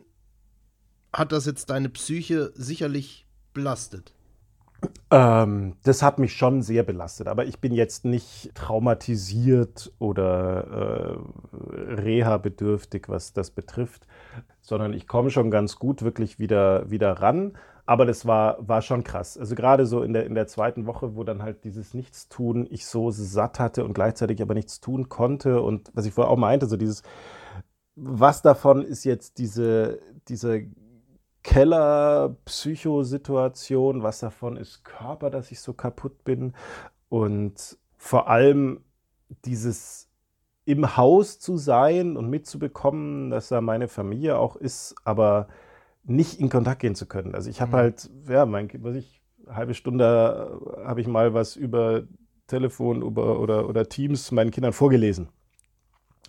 hat 1.12 1.32
das 1.32 1.44
jetzt 1.44 1.68
deine 1.70 1.90
Psyche 1.90 2.52
sicherlich 2.54 3.26
belastet? 3.52 4.14
Ähm, 5.10 5.76
das 5.82 6.02
hat 6.02 6.18
mich 6.18 6.32
schon 6.32 6.62
sehr 6.62 6.84
belastet, 6.84 7.26
aber 7.26 7.44
ich 7.44 7.58
bin 7.58 7.74
jetzt 7.74 8.04
nicht 8.04 8.54
traumatisiert 8.54 9.92
oder 9.98 11.18
äh, 11.60 12.00
reha-bedürftig, 12.00 13.08
was 13.08 13.32
das 13.32 13.50
betrifft, 13.50 14.06
sondern 14.62 14.94
ich 14.94 15.06
komme 15.06 15.30
schon 15.30 15.50
ganz 15.50 15.76
gut 15.76 16.02
wirklich 16.02 16.38
wieder, 16.38 16.90
wieder 16.90 17.12
ran. 17.20 17.52
Aber 17.86 18.06
das 18.06 18.24
war, 18.24 18.56
war 18.60 18.82
schon 18.82 19.02
krass. 19.02 19.36
Also 19.36 19.56
gerade 19.56 19.84
so 19.84 20.02
in 20.02 20.12
der, 20.12 20.24
in 20.24 20.36
der 20.36 20.46
zweiten 20.46 20.86
Woche, 20.86 21.16
wo 21.16 21.24
dann 21.24 21.42
halt 21.42 21.64
dieses 21.64 21.92
Nichtstun 21.92 22.68
ich 22.70 22.86
so 22.86 23.10
satt 23.10 23.58
hatte 23.58 23.84
und 23.84 23.94
gleichzeitig 23.94 24.40
aber 24.40 24.54
nichts 24.54 24.80
tun 24.80 25.08
konnte. 25.08 25.60
Und 25.60 25.90
was 25.92 26.06
ich 26.06 26.14
vorher 26.14 26.30
auch 26.30 26.36
meinte, 26.36 26.66
so 26.66 26.76
dieses, 26.76 27.02
was 28.02 28.42
davon 28.42 28.82
ist 28.82 29.04
jetzt 29.04 29.38
diese, 29.38 30.00
diese 30.28 30.66
Keller-Psychosituation, 31.42 34.02
was 34.02 34.18
davon 34.20 34.56
ist 34.56 34.82
Körper, 34.84 35.28
dass 35.30 35.50
ich 35.50 35.60
so 35.60 35.74
kaputt 35.74 36.24
bin. 36.24 36.54
Und 37.08 37.78
vor 37.96 38.28
allem 38.28 38.84
dieses 39.44 40.08
im 40.64 40.96
Haus 40.96 41.38
zu 41.40 41.56
sein 41.56 42.16
und 42.16 42.30
mitzubekommen, 42.30 43.30
dass 43.30 43.48
da 43.48 43.60
meine 43.60 43.88
Familie 43.88 44.38
auch 44.38 44.54
ist, 44.56 44.94
aber 45.04 45.48
nicht 46.04 46.40
in 46.40 46.48
Kontakt 46.48 46.80
gehen 46.80 46.94
zu 46.94 47.04
können. 47.06 47.34
Also 47.34 47.50
ich 47.50 47.60
habe 47.60 47.72
mhm. 47.72 47.76
halt, 47.76 48.08
ja, 48.28 48.46
mein, 48.46 48.70
was 48.82 48.96
ich, 48.96 49.20
halbe 49.48 49.74
Stunde 49.74 50.60
äh, 50.76 50.86
habe 50.86 51.00
ich 51.00 51.06
mal 51.06 51.34
was 51.34 51.56
über 51.56 52.02
Telefon 52.46 53.02
über, 53.02 53.40
oder, 53.40 53.68
oder 53.68 53.88
Teams 53.88 54.30
meinen 54.32 54.50
Kindern 54.50 54.72
vorgelesen. 54.72 55.28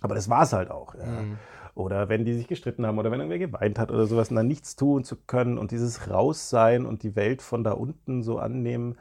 Aber 0.00 0.14
das 0.14 0.28
war 0.28 0.42
es 0.42 0.52
halt 0.52 0.70
auch. 0.70 0.94
Ja. 0.94 1.06
Mhm. 1.06 1.38
Oder 1.74 2.08
wenn 2.08 2.24
die 2.24 2.34
sich 2.34 2.48
gestritten 2.48 2.86
haben 2.86 2.98
oder 2.98 3.10
wenn 3.10 3.20
irgendwer 3.20 3.38
geweint 3.38 3.78
hat 3.78 3.90
oder 3.90 4.06
sowas 4.06 4.28
und 4.28 4.36
dann 4.36 4.46
nichts 4.46 4.76
tun 4.76 5.04
zu 5.04 5.16
können 5.16 5.56
und 5.56 5.70
dieses 5.70 6.10
Raussein 6.10 6.84
und 6.84 7.02
die 7.02 7.16
Welt 7.16 7.40
von 7.40 7.64
da 7.64 7.72
unten 7.72 8.22
so 8.22 8.38
annehmen. 8.38 8.98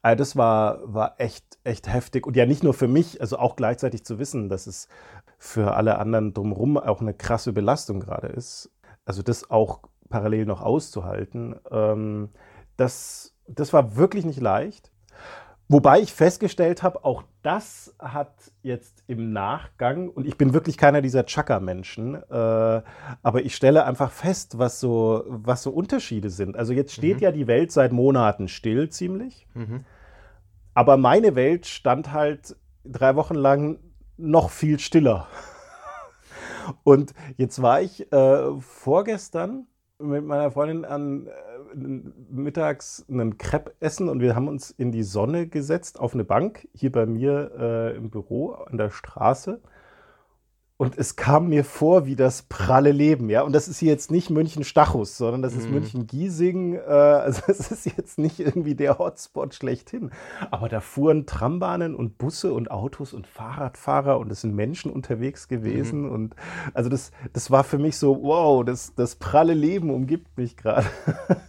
Also 0.00 0.16
das 0.16 0.36
war, 0.36 0.80
war 0.84 1.16
echt, 1.18 1.58
echt 1.64 1.92
heftig. 1.92 2.26
Und 2.26 2.36
ja, 2.36 2.46
nicht 2.46 2.62
nur 2.62 2.72
für 2.72 2.88
mich, 2.88 3.20
also 3.20 3.38
auch 3.38 3.56
gleichzeitig 3.56 4.04
zu 4.04 4.18
wissen, 4.18 4.48
dass 4.48 4.66
es 4.66 4.88
für 5.38 5.74
alle 5.74 5.98
anderen 5.98 6.32
drumherum 6.32 6.78
auch 6.78 7.00
eine 7.00 7.14
krasse 7.14 7.52
Belastung 7.52 8.00
gerade 8.00 8.28
ist. 8.28 8.70
Also 9.04 9.22
das 9.22 9.50
auch 9.50 9.80
parallel 10.08 10.46
noch 10.46 10.62
auszuhalten. 10.62 11.56
Ähm, 11.70 12.30
das, 12.76 13.34
das 13.46 13.72
war 13.72 13.96
wirklich 13.96 14.24
nicht 14.24 14.40
leicht. 14.40 14.92
Wobei 15.68 16.00
ich 16.00 16.14
festgestellt 16.14 16.82
habe, 16.82 17.04
auch 17.04 17.24
das 17.48 17.94
hat 17.98 18.52
jetzt 18.62 19.02
im 19.06 19.32
Nachgang, 19.32 20.10
und 20.10 20.26
ich 20.26 20.36
bin 20.36 20.52
wirklich 20.52 20.76
keiner 20.76 21.00
dieser 21.00 21.24
Chaka-Menschen, 21.24 22.14
äh, 22.14 22.22
aber 22.30 23.42
ich 23.42 23.56
stelle 23.56 23.86
einfach 23.86 24.10
fest, 24.10 24.58
was 24.58 24.80
so, 24.80 25.24
was 25.28 25.62
so 25.62 25.70
Unterschiede 25.70 26.28
sind. 26.28 26.58
Also 26.58 26.74
jetzt 26.74 26.92
steht 26.92 27.16
mhm. 27.16 27.22
ja 27.22 27.32
die 27.32 27.46
Welt 27.46 27.72
seit 27.72 27.90
Monaten 27.90 28.48
still 28.48 28.90
ziemlich, 28.90 29.46
mhm. 29.54 29.86
aber 30.74 30.98
meine 30.98 31.36
Welt 31.36 31.64
stand 31.64 32.12
halt 32.12 32.54
drei 32.84 33.16
Wochen 33.16 33.34
lang 33.34 33.78
noch 34.18 34.50
viel 34.50 34.78
stiller. 34.78 35.26
Und 36.84 37.14
jetzt 37.38 37.62
war 37.62 37.80
ich 37.80 38.12
äh, 38.12 38.60
vorgestern 38.60 39.68
mit 39.98 40.22
meiner 40.22 40.50
Freundin 40.50 40.84
an 40.84 41.28
mittags 41.74 43.04
einen 43.08 43.38
Crepe 43.38 43.74
essen 43.80 44.08
und 44.08 44.20
wir 44.20 44.34
haben 44.34 44.48
uns 44.48 44.70
in 44.70 44.92
die 44.92 45.02
Sonne 45.02 45.46
gesetzt 45.46 45.98
auf 46.00 46.14
eine 46.14 46.24
Bank 46.24 46.68
hier 46.74 46.92
bei 46.92 47.06
mir 47.06 47.52
äh, 47.58 47.96
im 47.96 48.10
Büro 48.10 48.52
an 48.52 48.76
der 48.76 48.90
Straße 48.90 49.60
und 50.80 50.96
es 50.96 51.16
kam 51.16 51.48
mir 51.48 51.64
vor 51.64 52.06
wie 52.06 52.14
das 52.14 52.42
pralle 52.42 52.92
Leben, 52.92 53.28
ja. 53.28 53.42
Und 53.42 53.52
das 53.52 53.66
ist 53.66 53.80
hier 53.80 53.90
jetzt 53.90 54.12
nicht 54.12 54.30
München-Stachus, 54.30 55.18
sondern 55.18 55.42
das 55.42 55.56
ist 55.56 55.66
mhm. 55.66 55.74
München-Giesing. 55.74 56.74
Äh, 56.76 56.78
also 56.78 57.42
es 57.48 57.72
ist 57.72 57.84
jetzt 57.84 58.16
nicht 58.16 58.38
irgendwie 58.38 58.76
der 58.76 58.96
Hotspot 58.96 59.56
schlechthin. 59.56 60.12
Aber 60.52 60.68
da 60.68 60.78
fuhren 60.78 61.26
Trambahnen 61.26 61.96
und 61.96 62.16
Busse 62.16 62.52
und 62.52 62.70
Autos 62.70 63.12
und 63.12 63.26
Fahrradfahrer 63.26 64.20
und 64.20 64.30
es 64.30 64.42
sind 64.42 64.54
Menschen 64.54 64.92
unterwegs 64.92 65.48
gewesen. 65.48 66.02
Mhm. 66.02 66.12
Und 66.12 66.36
also 66.74 66.88
das, 66.88 67.10
das 67.32 67.50
war 67.50 67.64
für 67.64 67.78
mich 67.78 67.96
so, 67.96 68.22
wow, 68.22 68.64
das, 68.64 68.94
das 68.94 69.16
pralle 69.16 69.54
Leben 69.54 69.90
umgibt 69.90 70.38
mich 70.38 70.56
gerade. 70.56 70.86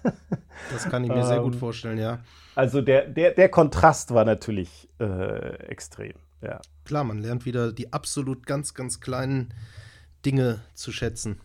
das 0.73 0.89
kann 0.89 1.03
ich 1.03 1.11
mir 1.11 1.23
sehr 1.23 1.41
gut 1.41 1.53
ähm, 1.53 1.59
vorstellen, 1.59 1.99
ja. 1.99 2.17
Also 2.55 2.81
der, 2.81 3.07
der, 3.07 3.35
der 3.35 3.49
Kontrast 3.49 4.11
war 4.11 4.25
natürlich 4.25 4.89
äh, 4.99 5.53
extrem. 5.67 6.13
Ja. 6.41 6.61
Klar, 6.85 7.03
man 7.03 7.19
lernt 7.19 7.45
wieder 7.45 7.71
die 7.71 7.93
absolut 7.93 8.45
ganz, 8.45 8.73
ganz 8.73 8.99
kleinen 8.99 9.53
Dinge 10.25 10.59
zu 10.73 10.91
schätzen. 10.91 11.39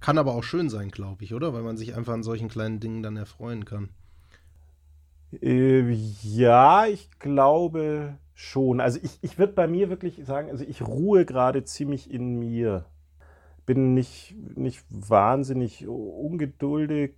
Kann 0.00 0.18
aber 0.18 0.34
auch 0.34 0.44
schön 0.44 0.68
sein, 0.70 0.90
glaube 0.90 1.24
ich, 1.24 1.34
oder? 1.34 1.52
Weil 1.52 1.62
man 1.62 1.76
sich 1.76 1.96
einfach 1.96 2.12
an 2.12 2.22
solchen 2.22 2.48
kleinen 2.48 2.80
Dingen 2.80 3.02
dann 3.02 3.16
erfreuen 3.16 3.64
kann. 3.64 3.88
Äh, 5.42 5.90
ja, 5.90 6.86
ich 6.86 7.10
glaube 7.18 8.16
schon. 8.34 8.80
Also 8.80 9.00
ich, 9.02 9.18
ich 9.22 9.38
würde 9.38 9.54
bei 9.54 9.66
mir 9.66 9.88
wirklich 9.90 10.24
sagen, 10.24 10.50
also 10.50 10.64
ich 10.64 10.82
ruhe 10.82 11.24
gerade 11.24 11.64
ziemlich 11.64 12.10
in 12.10 12.38
mir. 12.38 12.84
Bin 13.64 13.94
nicht, 13.94 14.36
nicht 14.56 14.84
wahnsinnig 14.90 15.88
ungeduldig. 15.88 17.14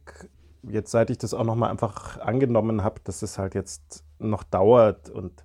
Jetzt, 0.63 0.91
seit 0.91 1.11
ich 1.11 1.19
das 1.19 1.35
auch 1.35 1.45
nochmal 1.45 1.71
einfach 1.71 2.19
angenommen 2.19 2.83
habe, 2.83 3.01
dass 3.05 3.23
es 3.23 3.39
halt 3.39 3.55
jetzt 3.55 4.05
noch 4.19 4.45
dauert 4.45 5.11
und 5.11 5.45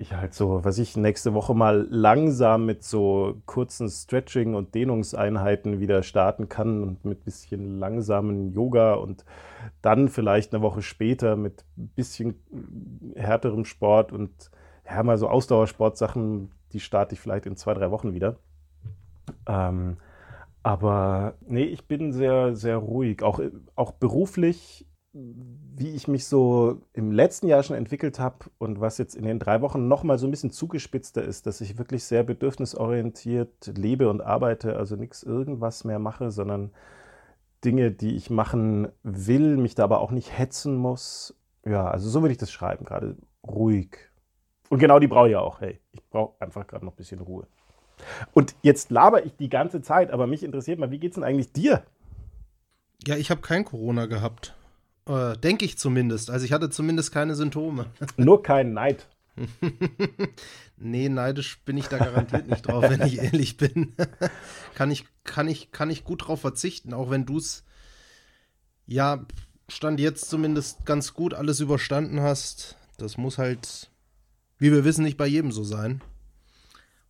ich 0.00 0.14
halt 0.14 0.34
so, 0.34 0.64
was 0.64 0.78
ich 0.78 0.96
nächste 0.96 1.34
Woche 1.34 1.54
mal 1.54 1.86
langsam 1.90 2.66
mit 2.66 2.82
so 2.82 3.40
kurzen 3.46 3.88
Stretching- 3.88 4.54
und 4.54 4.74
Dehnungseinheiten 4.74 5.78
wieder 5.78 6.02
starten 6.02 6.48
kann 6.48 6.82
und 6.82 7.04
mit 7.04 7.24
bisschen 7.24 7.78
langsamen 7.78 8.52
Yoga 8.52 8.94
und 8.94 9.24
dann 9.82 10.08
vielleicht 10.08 10.54
eine 10.54 10.62
Woche 10.62 10.82
später 10.82 11.36
mit 11.36 11.64
bisschen 11.76 12.34
härterem 13.14 13.64
Sport 13.64 14.12
und 14.12 14.50
ja, 14.86 15.02
mal 15.02 15.18
so 15.18 15.28
Ausdauersportsachen, 15.28 16.50
die 16.72 16.80
starte 16.80 17.14
ich 17.14 17.20
vielleicht 17.20 17.46
in 17.46 17.56
zwei, 17.56 17.74
drei 17.74 17.90
Wochen 17.90 18.14
wieder. 18.14 18.36
Ähm, 19.46 19.98
aber 20.62 21.34
nee, 21.46 21.64
ich 21.64 21.86
bin 21.86 22.12
sehr, 22.12 22.56
sehr 22.56 22.76
ruhig. 22.76 23.22
Auch, 23.22 23.40
auch 23.76 23.92
beruflich 23.92 24.86
wie 25.12 25.90
ich 25.90 26.06
mich 26.06 26.26
so 26.26 26.82
im 26.92 27.10
letzten 27.10 27.48
Jahr 27.48 27.62
schon 27.62 27.76
entwickelt 27.76 28.20
habe 28.20 28.46
und 28.58 28.80
was 28.80 28.98
jetzt 28.98 29.16
in 29.16 29.24
den 29.24 29.40
drei 29.40 29.60
Wochen 29.60 29.88
nochmal 29.88 30.18
so 30.18 30.26
ein 30.26 30.30
bisschen 30.30 30.52
zugespitzter 30.52 31.22
ist, 31.22 31.46
dass 31.46 31.60
ich 31.60 31.78
wirklich 31.78 32.04
sehr 32.04 32.22
bedürfnisorientiert 32.22 33.72
lebe 33.76 34.08
und 34.08 34.20
arbeite, 34.20 34.76
also 34.76 34.94
nichts 34.94 35.22
irgendwas 35.24 35.84
mehr 35.84 35.98
mache, 35.98 36.30
sondern 36.30 36.70
Dinge, 37.64 37.90
die 37.90 38.14
ich 38.14 38.30
machen 38.30 38.88
will, 39.02 39.56
mich 39.56 39.74
da 39.74 39.84
aber 39.84 40.00
auch 40.00 40.12
nicht 40.12 40.38
hetzen 40.38 40.76
muss. 40.76 41.36
Ja, 41.64 41.88
also 41.88 42.08
so 42.08 42.22
würde 42.22 42.32
ich 42.32 42.38
das 42.38 42.52
schreiben, 42.52 42.84
gerade 42.84 43.16
ruhig. 43.46 43.98
Und 44.68 44.78
genau 44.78 45.00
die 45.00 45.08
brauche 45.08 45.26
ich 45.26 45.32
ja 45.32 45.40
auch. 45.40 45.60
Hey, 45.60 45.80
ich 45.90 46.08
brauche 46.08 46.40
einfach 46.40 46.66
gerade 46.68 46.84
noch 46.84 46.92
ein 46.92 46.96
bisschen 46.96 47.20
Ruhe. 47.20 47.48
Und 48.32 48.54
jetzt 48.62 48.90
laber 48.90 49.26
ich 49.26 49.36
die 49.36 49.48
ganze 49.48 49.82
Zeit, 49.82 50.12
aber 50.12 50.28
mich 50.28 50.44
interessiert 50.44 50.78
mal, 50.78 50.92
wie 50.92 51.00
geht 51.00 51.10
es 51.10 51.14
denn 51.16 51.24
eigentlich 51.24 51.52
dir? 51.52 51.82
Ja, 53.04 53.16
ich 53.16 53.30
habe 53.30 53.40
kein 53.40 53.64
Corona 53.64 54.06
gehabt. 54.06 54.54
Äh, 55.06 55.36
Denke 55.38 55.64
ich 55.64 55.78
zumindest. 55.78 56.30
Also 56.30 56.44
ich 56.44 56.52
hatte 56.52 56.70
zumindest 56.70 57.12
keine 57.12 57.34
Symptome. 57.34 57.86
Nur 58.16 58.42
kein 58.42 58.72
Neid. 58.72 59.08
nee, 60.76 61.08
neidisch 61.08 61.60
bin 61.64 61.78
ich 61.78 61.86
da 61.86 61.98
garantiert 61.98 62.48
nicht 62.48 62.62
drauf, 62.62 62.82
wenn 62.82 63.02
ich 63.02 63.18
ehrlich 63.22 63.56
bin. 63.56 63.94
kann, 64.74 64.90
ich, 64.90 65.06
kann, 65.24 65.48
ich, 65.48 65.72
kann 65.72 65.90
ich 65.90 66.04
gut 66.04 66.26
drauf 66.26 66.40
verzichten, 66.40 66.92
auch 66.92 67.10
wenn 67.10 67.26
du 67.26 67.38
es, 67.38 67.64
ja, 68.86 69.24
Stand 69.68 70.00
jetzt 70.00 70.28
zumindest 70.28 70.84
ganz 70.84 71.14
gut 71.14 71.32
alles 71.32 71.60
überstanden 71.60 72.20
hast. 72.20 72.76
Das 72.98 73.16
muss 73.16 73.38
halt, 73.38 73.88
wie 74.58 74.72
wir 74.72 74.84
wissen, 74.84 75.04
nicht 75.04 75.16
bei 75.16 75.26
jedem 75.26 75.52
so 75.52 75.62
sein. 75.62 76.02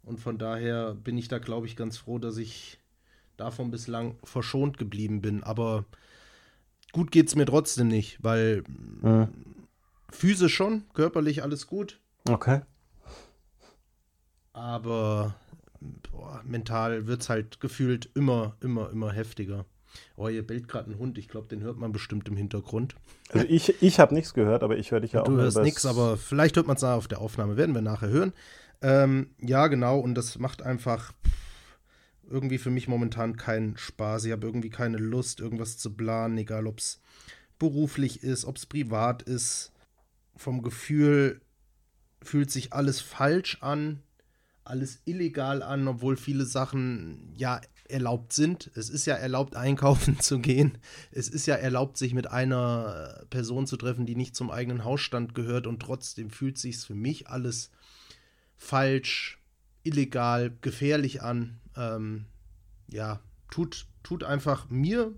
Und 0.03 0.21
von 0.21 0.39
daher 0.39 0.95
bin 0.95 1.17
ich 1.17 1.29
da, 1.29 1.39
glaube 1.39 1.67
ich, 1.67 1.77
ganz 1.77 1.97
froh, 1.97 2.19
dass 2.19 2.37
ich 2.37 2.79
davon 3.37 3.71
bislang 3.71 4.17
verschont 4.25 4.77
geblieben 4.77 5.23
bin. 5.23 5.43
Aber 5.43 5.87
gut 6.93 7.11
geht 7.11 7.29
es 7.29 7.37
mir 7.37 7.47
trotzdem 7.47 7.89
nicht, 7.89 8.23
weil 8.23 8.65
mhm. 9.03 9.29
physisch 10.11 10.55
schon, 10.55 10.85
körperlich 10.95 11.43
alles 11.43 11.67
gut. 11.67 12.01
Okay. 12.29 12.61
Aber 14.53 15.35
boah, 16.11 16.43
mental 16.45 17.07
wird 17.07 17.23
es 17.23 17.29
halt 17.29 17.61
gefühlt 17.61 18.11
immer, 18.15 18.57
immer, 18.61 18.91
immer 18.91 19.13
heftiger. 19.13 19.65
Oh, 20.17 20.29
hier 20.29 20.47
bellt 20.47 20.69
gerade 20.69 20.91
ein 20.91 20.99
Hund. 20.99 21.19
Ich 21.19 21.29
glaube, 21.29 21.49
den 21.49 21.63
hört 21.63 21.79
man 21.79 21.93
bestimmt 21.93 22.29
im 22.29 22.37
Hintergrund. 22.37 22.95
Also 23.31 23.47
ich, 23.49 23.83
ich 23.83 23.99
habe 23.99 24.15
nichts 24.15 24.35
gehört, 24.35 24.63
aber 24.63 24.79
ich 24.79 24.91
höre 24.91 25.01
dich 25.01 25.13
ja, 25.13 25.21
ja 25.21 25.23
auch. 25.23 25.29
Du 25.29 25.37
hörst 25.37 25.59
nichts, 25.59 25.87
aber 25.87 26.17
vielleicht 26.17 26.57
hört 26.57 26.67
man 26.67 26.77
es 26.77 26.85
auf 26.85 27.09
der 27.09 27.21
Aufnahme. 27.21 27.57
Werden 27.57 27.75
wir 27.75 27.83
nachher 27.83 28.09
hören. 28.09 28.33
Ähm, 28.83 29.31
ja, 29.41 29.67
genau. 29.67 29.99
Und 29.99 30.15
das 30.15 30.39
macht 30.39 30.63
einfach 30.63 31.13
irgendwie 32.31 32.59
für 32.59 32.71
mich 32.71 32.89
momentan 32.89 33.37
keinen 33.37 33.77
Spaß. 33.77 34.25
Ich 34.25 34.33
habe 34.33 34.47
irgendwie 34.47 34.71
keine 34.71 34.99
Lust, 34.99 35.41
irgendwas 35.41 35.79
zu 35.79 35.93
planen, 35.93 36.39
egal 36.39 36.67
ob 36.67 36.79
es 36.79 37.01
beruflich 37.59 38.23
ist, 38.23 38.45
ob 38.45 38.57
es 38.57 38.67
privat 38.67 39.23
ist. 39.23 39.73
Vom 40.37 40.63
Gefühl 40.63 41.41
fühlt 42.23 42.51
sich 42.51 42.73
alles 42.73 43.01
falsch 43.01 43.59
an, 43.61 44.03
alles 44.65 45.03
illegal 45.05 45.63
an, 45.63 45.89
obwohl 45.89 46.17
viele 46.17 46.45
Sachen 46.45 47.33
ja 47.37 47.61
erlaubt 47.89 48.33
sind. 48.33 48.71
Es 48.75 48.89
ist 48.89 49.07
ja 49.07 49.15
erlaubt, 49.15 49.57
einkaufen 49.57 50.19
zu 50.21 50.39
gehen. 50.39 50.79
Es 51.11 51.29
ist 51.29 51.47
ja 51.47 51.57
erlaubt, 51.57 51.97
sich 51.97 52.15
mit 52.15 52.29
einer 52.29 53.25
Person 53.31 53.67
zu 53.67 53.77
treffen, 53.77 54.07
die 54.07 54.17
nicht 54.17 54.37
zum 54.37 54.51
eigenen 54.51 54.85
Hausstand 54.85 55.35
gehört 55.35 55.67
und 55.67 55.81
trotzdem 55.81 56.31
fühlt 56.31 56.59
sich 56.59 56.79
für 56.79 56.95
mich 56.95 57.29
alles 57.29 57.71
falsch, 58.57 59.39
illegal, 59.83 60.57
gefährlich 60.61 61.23
an 61.23 61.60
ähm, 61.77 62.27
ja, 62.89 63.21
tut, 63.51 63.87
tut 64.03 64.25
einfach 64.25 64.69
mir 64.71 65.13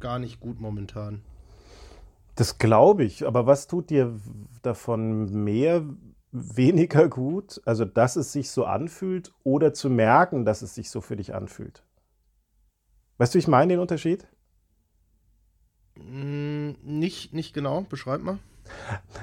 gar 0.00 0.18
nicht 0.18 0.40
gut 0.40 0.60
momentan. 0.60 1.22
Das 2.34 2.58
glaube 2.58 3.04
ich. 3.04 3.26
Aber 3.26 3.46
was 3.46 3.66
tut 3.66 3.90
dir 3.90 4.18
davon 4.62 5.44
mehr, 5.44 5.84
weniger 6.32 7.08
gut? 7.08 7.60
Also, 7.64 7.84
dass 7.84 8.16
es 8.16 8.32
sich 8.32 8.50
so 8.50 8.64
anfühlt 8.64 9.32
oder 9.44 9.74
zu 9.74 9.90
merken, 9.90 10.44
dass 10.44 10.62
es 10.62 10.74
sich 10.74 10.90
so 10.90 11.00
für 11.00 11.16
dich 11.16 11.34
anfühlt? 11.34 11.84
Weißt 13.18 13.34
du, 13.34 13.38
ich 13.38 13.48
meine 13.48 13.74
den 13.74 13.80
Unterschied? 13.80 14.26
Mm, 15.96 16.70
nicht, 16.82 17.34
nicht 17.34 17.52
genau, 17.52 17.82
beschreib 17.82 18.22
mal. 18.22 18.38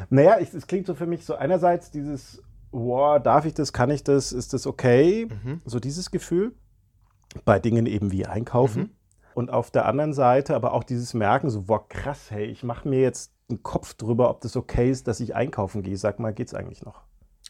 Naja, 0.10 0.38
es 0.38 0.68
klingt 0.68 0.86
so 0.86 0.94
für 0.94 1.08
mich 1.08 1.26
so 1.26 1.36
einerseits 1.36 1.90
dieses, 1.90 2.44
wow, 2.72 3.22
darf 3.22 3.46
ich 3.46 3.54
das, 3.54 3.74
kann 3.74 3.90
ich 3.90 4.04
das, 4.04 4.32
ist 4.32 4.54
das 4.54 4.68
okay? 4.68 5.28
Mhm. 5.44 5.62
So 5.66 5.80
dieses 5.80 6.12
Gefühl 6.12 6.54
bei 7.46 7.60
Dingen 7.60 7.86
eben 7.86 8.12
wie 8.12 8.26
Einkaufen. 8.26 8.82
Mhm. 8.82 8.90
Und 9.36 9.52
auf 9.52 9.72
der 9.72 9.86
anderen 9.86 10.14
Seite 10.14 10.56
aber 10.56 10.74
auch 10.74 10.84
dieses 10.84 11.14
Merken, 11.14 11.50
so, 11.50 11.68
wow, 11.68 11.88
krass, 11.88 12.32
hey, 12.32 12.46
ich 12.46 12.64
mache 12.64 12.88
mir 12.88 13.00
jetzt 13.00 13.32
einen 13.50 13.64
Kopf 13.64 13.94
drüber, 13.94 14.30
ob 14.30 14.42
das 14.42 14.56
okay 14.56 14.92
ist, 14.92 15.08
dass 15.08 15.20
ich 15.20 15.36
einkaufen 15.36 15.82
gehe. 15.82 15.98
Sag 15.98 16.20
mal, 16.20 16.34
geht's 16.34 16.54
eigentlich 16.54 16.84
noch? 16.84 17.04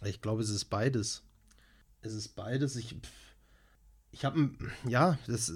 Ich 0.03 0.21
glaube, 0.21 0.41
es 0.41 0.49
ist 0.49 0.65
beides. 0.65 1.23
Es 2.01 2.13
ist 2.13 2.35
beides. 2.35 2.75
Ich, 2.75 2.95
ich 4.11 4.25
habe 4.25 4.39
ein, 4.39 4.71
ja, 4.87 5.17
das, 5.27 5.51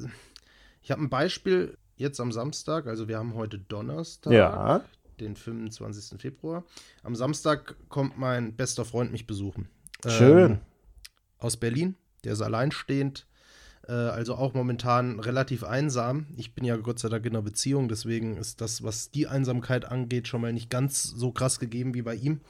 ich 0.82 0.92
habe 0.92 1.01
ein 1.01 1.10
Beispiel 1.10 1.77
jetzt 1.96 2.20
am 2.20 2.32
Samstag, 2.32 2.88
also 2.88 3.08
wir 3.08 3.18
haben 3.18 3.36
heute 3.36 3.60
Donnerstag, 3.60 4.34
ja. 4.34 4.84
den 5.20 5.36
25. 5.36 6.20
Februar. 6.20 6.63
Am 7.03 7.15
Samstag 7.15 7.75
kommt 7.89 8.18
mein 8.18 8.56
bester 8.56 8.86
Freund 8.86 9.12
mich 9.12 9.27
besuchen. 9.27 9.70
Schön. 10.06 10.51
Ähm, 10.51 10.60
aus 11.38 11.58
Berlin. 11.58 11.96
Der 12.24 12.34
ist 12.34 12.42
alleinstehend, 12.42 13.27
also 13.91 14.35
auch 14.35 14.53
momentan 14.53 15.19
relativ 15.19 15.63
einsam. 15.63 16.27
Ich 16.37 16.55
bin 16.55 16.63
ja 16.63 16.77
Gott 16.77 16.99
sei 16.99 17.09
Dank 17.09 17.25
in 17.25 17.33
einer 17.33 17.41
Beziehung, 17.41 17.89
deswegen 17.89 18.37
ist 18.37 18.61
das, 18.61 18.83
was 18.83 19.11
die 19.11 19.27
Einsamkeit 19.27 19.85
angeht, 19.85 20.27
schon 20.27 20.41
mal 20.41 20.53
nicht 20.53 20.69
ganz 20.69 21.03
so 21.03 21.31
krass 21.31 21.59
gegeben 21.59 21.93
wie 21.93 22.01
bei 22.01 22.15
ihm. 22.15 22.41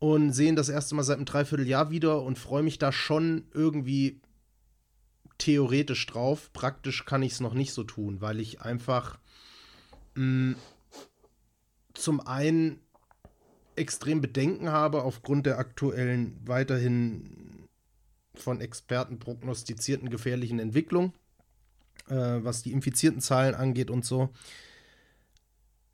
Und 0.00 0.32
sehen 0.32 0.56
das 0.56 0.68
erste 0.68 0.94
Mal 0.94 1.02
seit 1.02 1.16
einem 1.16 1.24
Dreivierteljahr 1.24 1.90
wieder 1.90 2.22
und 2.22 2.38
freue 2.38 2.62
mich 2.62 2.78
da 2.78 2.92
schon 2.92 3.44
irgendwie 3.52 4.20
theoretisch 5.38 6.06
drauf. 6.06 6.52
Praktisch 6.52 7.04
kann 7.04 7.22
ich 7.22 7.32
es 7.32 7.40
noch 7.40 7.54
nicht 7.54 7.72
so 7.72 7.84
tun, 7.84 8.20
weil 8.20 8.40
ich 8.40 8.60
einfach 8.60 9.18
mh, 10.14 10.24
mm, 10.24 10.56
zum 11.94 12.20
einen 12.20 12.80
extrem 13.76 14.20
Bedenken 14.20 14.70
habe 14.70 15.02
aufgrund 15.02 15.46
der 15.46 15.58
aktuellen 15.58 16.36
weiterhin 16.44 17.37
von 18.40 18.60
Experten 18.60 19.18
prognostizierten 19.18 20.10
gefährlichen 20.10 20.58
Entwicklung, 20.58 21.12
äh, 22.08 22.14
was 22.14 22.62
die 22.62 22.72
infizierten 22.72 23.20
Zahlen 23.20 23.54
angeht 23.54 23.90
und 23.90 24.04
so. 24.04 24.30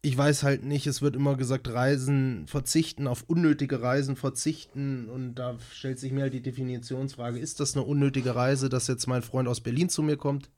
Ich 0.02 0.18
weiß 0.18 0.42
halt 0.42 0.64
nicht, 0.64 0.86
es 0.86 1.00
wird 1.00 1.16
immer 1.16 1.34
gesagt, 1.36 1.66
Reisen 1.66 2.46
verzichten, 2.46 3.06
auf 3.06 3.24
unnötige 3.26 3.80
Reisen 3.80 4.16
verzichten. 4.16 5.08
Und 5.08 5.36
da 5.36 5.56
stellt 5.72 5.98
sich 5.98 6.12
mir 6.12 6.22
halt 6.22 6.34
die 6.34 6.42
Definitionsfrage, 6.42 7.38
ist 7.38 7.58
das 7.58 7.74
eine 7.74 7.84
unnötige 7.86 8.34
Reise, 8.34 8.68
dass 8.68 8.86
jetzt 8.86 9.06
mein 9.06 9.22
Freund 9.22 9.48
aus 9.48 9.62
Berlin 9.62 9.88
zu 9.88 10.02
mir 10.02 10.18
kommt? 10.18 10.50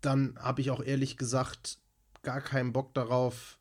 Dann 0.00 0.36
habe 0.40 0.60
ich 0.62 0.70
auch 0.70 0.82
ehrlich 0.82 1.16
gesagt 1.16 1.78
gar 2.22 2.40
keinen 2.40 2.72
Bock 2.72 2.92
darauf, 2.92 3.60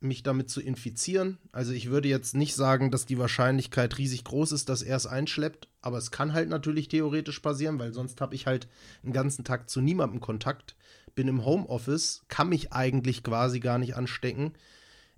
mich 0.00 0.22
damit 0.22 0.48
zu 0.48 0.60
infizieren. 0.60 1.38
Also 1.52 1.72
ich 1.72 1.90
würde 1.90 2.08
jetzt 2.08 2.34
nicht 2.34 2.54
sagen, 2.54 2.90
dass 2.90 3.06
die 3.06 3.18
Wahrscheinlichkeit 3.18 3.98
riesig 3.98 4.24
groß 4.24 4.52
ist, 4.52 4.68
dass 4.68 4.82
er 4.82 4.96
es 4.96 5.06
einschleppt, 5.06 5.68
aber 5.82 5.98
es 5.98 6.10
kann 6.10 6.32
halt 6.32 6.48
natürlich 6.48 6.88
theoretisch 6.88 7.40
passieren, 7.40 7.78
weil 7.78 7.92
sonst 7.92 8.20
habe 8.20 8.34
ich 8.34 8.46
halt 8.46 8.66
einen 9.02 9.12
ganzen 9.12 9.44
Tag 9.44 9.68
zu 9.68 9.80
niemandem 9.80 10.20
Kontakt, 10.20 10.74
bin 11.14 11.28
im 11.28 11.44
Homeoffice, 11.44 12.22
kann 12.28 12.48
mich 12.48 12.72
eigentlich 12.72 13.22
quasi 13.22 13.60
gar 13.60 13.78
nicht 13.78 13.94
anstecken. 13.94 14.54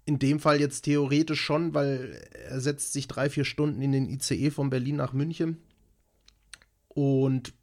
In 0.04 0.18
dem 0.18 0.40
Fall 0.40 0.58
jetzt 0.60 0.82
theoretisch 0.82 1.40
schon, 1.40 1.74
weil 1.74 2.20
er 2.48 2.60
setzt 2.60 2.92
sich 2.92 3.06
drei, 3.06 3.30
vier 3.30 3.44
Stunden 3.44 3.82
in 3.82 3.92
den 3.92 4.08
ICE 4.08 4.50
von 4.50 4.68
Berlin 4.68 4.96
nach 4.96 5.12
München 5.12 5.58
und 6.88 7.54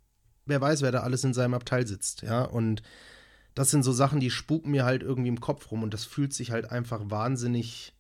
wer 0.46 0.62
weiß, 0.62 0.82
wer 0.82 0.92
da 0.92 1.02
alles 1.02 1.24
in 1.24 1.34
seinem 1.34 1.54
Abteil 1.54 1.86
sitzt, 1.86 2.22
ja, 2.22 2.44
und 2.44 2.82
das 3.60 3.72
sind 3.72 3.84
so 3.84 3.92
Sachen, 3.92 4.22
die 4.22 4.30
spuken 4.30 4.72
mir 4.72 4.86
halt 4.86 5.04
irgendwie 5.04 5.28
im 5.28 5.42
Kopf 5.42 5.70
rum 5.70 5.84
und 5.84 5.94
das 5.94 6.06
fühlt 6.06 6.32
sich 6.32 6.52
halt 6.52 6.72
einfach 6.72 7.02
wahnsinnig, 7.10 7.94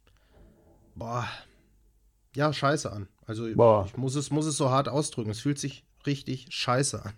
boah, 0.95 1.26
ja, 2.34 2.54
scheiße 2.54 2.89
an. 2.89 3.10
Also 3.26 3.45
boah. 3.56 3.84
ich 3.86 3.98
muss 3.98 4.15
es, 4.15 4.32
muss 4.32 4.45
es 4.45 4.56
so 4.56 4.69
hart 4.69 4.88
ausdrücken. 4.88 5.32
Es 5.32 5.41
fühlt 5.41 5.60
sich 5.60 5.84
richtig 6.06 6.48
scheiße 6.50 7.04
an. 7.04 7.12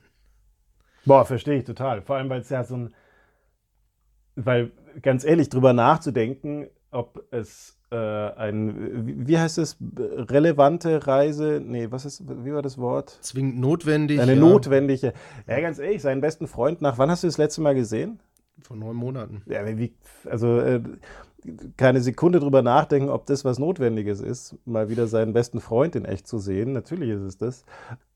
Boah, 1.05 1.23
verstehe 1.23 1.59
ich 1.59 1.65
total. 1.65 2.01
Vor 2.01 2.15
allem, 2.15 2.29
weil 2.29 2.41
es 2.41 2.49
ja 2.49 2.63
so 2.63 2.77
ein, 2.77 2.95
weil 4.35 4.71
ganz 5.03 5.23
ehrlich 5.23 5.49
drüber 5.49 5.73
nachzudenken, 5.73 6.67
ob 6.89 7.23
es 7.29 7.77
äh, 7.91 7.95
ein, 7.95 9.27
wie 9.27 9.37
heißt 9.37 9.59
es, 9.59 9.77
relevante 9.99 11.05
Reise, 11.05 11.61
nee, 11.63 11.91
was 11.91 12.05
ist, 12.05 12.23
wie 12.27 12.51
war 12.51 12.63
das 12.63 12.79
Wort? 12.79 13.19
Zwingend 13.21 13.59
notwendig. 13.59 14.19
Eine 14.19 14.33
ja. 14.33 14.39
notwendige. 14.39 15.13
Ja, 15.45 15.61
ganz 15.61 15.77
ehrlich, 15.77 16.01
seinen 16.01 16.21
besten 16.21 16.47
Freund 16.47 16.81
nach, 16.81 16.97
wann 16.97 17.11
hast 17.11 17.21
du 17.21 17.27
das 17.27 17.37
letzte 17.37 17.61
Mal 17.61 17.75
gesehen? 17.75 18.19
Vor 18.61 18.77
neun 18.77 18.95
Monaten. 18.95 19.41
Ja, 19.45 19.65
wie, 19.77 19.93
also 20.25 20.59
äh, 20.59 20.81
keine 21.77 22.01
Sekunde 22.01 22.39
drüber 22.39 22.61
nachdenken, 22.61 23.09
ob 23.09 23.25
das 23.25 23.43
was 23.43 23.59
Notwendiges 23.59 24.21
ist, 24.21 24.55
mal 24.65 24.89
wieder 24.89 25.07
seinen 25.07 25.33
besten 25.33 25.59
Freund 25.59 25.95
in 25.95 26.05
echt 26.05 26.27
zu 26.27 26.37
sehen. 26.37 26.73
Natürlich 26.73 27.09
ist 27.09 27.21
es 27.21 27.37
das. 27.37 27.65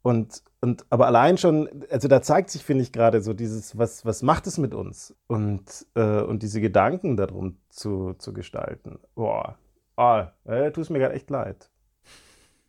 Und, 0.02 0.44
und 0.62 0.86
aber 0.90 1.08
allein 1.08 1.38
schon, 1.38 1.68
also 1.90 2.08
da 2.08 2.22
zeigt 2.22 2.52
sich, 2.52 2.64
finde 2.64 2.84
ich, 2.84 2.92
gerade 2.92 3.22
so 3.22 3.34
dieses, 3.34 3.78
was, 3.78 4.06
was 4.06 4.22
macht 4.22 4.46
es 4.48 4.58
mit 4.58 4.74
uns? 4.74 5.16
Und, 5.28 5.88
äh, 5.96 6.22
und 6.22 6.44
diese 6.44 6.62
Gedanken 6.62 7.18
darum 7.18 7.58
zu, 7.70 8.14
zu 8.14 8.32
gestalten. 8.34 9.00
Boah, 9.16 9.58
ah, 9.96 10.32
äh, 10.46 10.72
tut 10.72 10.84
es 10.84 10.90
mir 10.90 11.00
gerade 11.00 11.16
echt 11.16 11.30
leid. 11.30 11.70